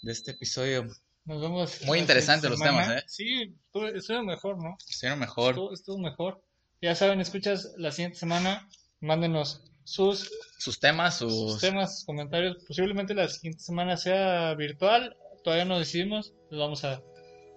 De 0.00 0.10
este 0.10 0.30
episodio, 0.30 0.86
Nos 1.26 1.42
vemos. 1.42 1.82
Muy 1.84 1.98
la 1.98 2.02
interesante 2.02 2.48
siguiente 2.48 2.64
los 2.72 2.82
temas. 2.82 3.02
¿eh? 3.02 3.04
Sí, 3.06 3.54
estuvo, 3.66 3.86
estuvo 3.88 4.22
mejor, 4.22 4.56
¿no? 4.56 4.78
estuvieron 4.88 5.18
mejor. 5.18 5.50
Estuvo, 5.50 5.74
estuvo 5.74 5.98
mejor. 5.98 6.42
Ya 6.80 6.94
saben, 6.94 7.20
escuchas 7.20 7.74
la 7.76 7.92
siguiente 7.92 8.18
semana. 8.18 8.66
Mándenos 9.00 9.64
sus, 9.84 10.30
Sus 10.56 10.80
temas, 10.80 11.18
sus 11.18 11.52
sus... 11.52 11.60
temas, 11.60 11.96
sus 11.96 12.06
comentarios. 12.06 12.56
Posiblemente 12.66 13.12
la 13.12 13.28
siguiente 13.28 13.62
semana 13.62 13.98
sea 13.98 14.54
virtual. 14.54 15.14
Todavía 15.44 15.66
no 15.66 15.78
decidimos. 15.78 16.32
Les 16.50 16.58
vamos 16.58 16.84
a. 16.84 17.02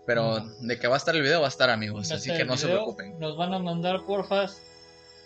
Pero 0.06 0.42
de 0.60 0.78
que 0.78 0.90
va 0.90 0.96
a 0.96 0.98
estar 0.98 1.16
el 1.16 1.22
video, 1.22 1.40
va 1.40 1.46
a 1.46 1.50
estar, 1.50 1.70
amigos, 1.70 2.12
va 2.12 2.16
así 2.16 2.32
estar 2.32 2.38
que 2.38 2.44
no 2.44 2.58
se 2.58 2.68
preocupen. 2.68 3.18
Nos 3.18 3.38
van 3.38 3.54
a 3.54 3.60
mandar, 3.60 4.06
porfa, 4.06 4.48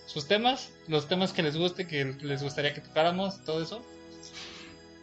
sus 0.05 0.27
temas. 0.27 0.69
Los 0.87 1.07
temas 1.07 1.33
que 1.33 1.43
les 1.43 1.57
guste, 1.57 1.87
que 1.87 2.05
les 2.21 2.43
gustaría 2.43 2.73
que 2.73 2.81
tocáramos. 2.81 3.43
Todo 3.43 3.61
eso. 3.61 3.81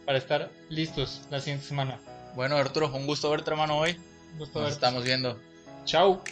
Para 0.05 0.17
estar 0.17 0.51
listos 0.69 1.21
la 1.29 1.39
siguiente 1.39 1.65
semana. 1.65 1.99
Bueno, 2.35 2.57
Arturo, 2.57 2.93
un 2.93 3.07
gusto 3.07 3.29
verte, 3.29 3.51
hermano, 3.51 3.77
hoy. 3.77 3.91
Un 4.33 4.39
gusto 4.39 4.59
Nos 4.59 4.69
verte. 4.69 4.73
estamos 4.73 5.03
viendo. 5.03 5.39
Chao. 5.85 6.23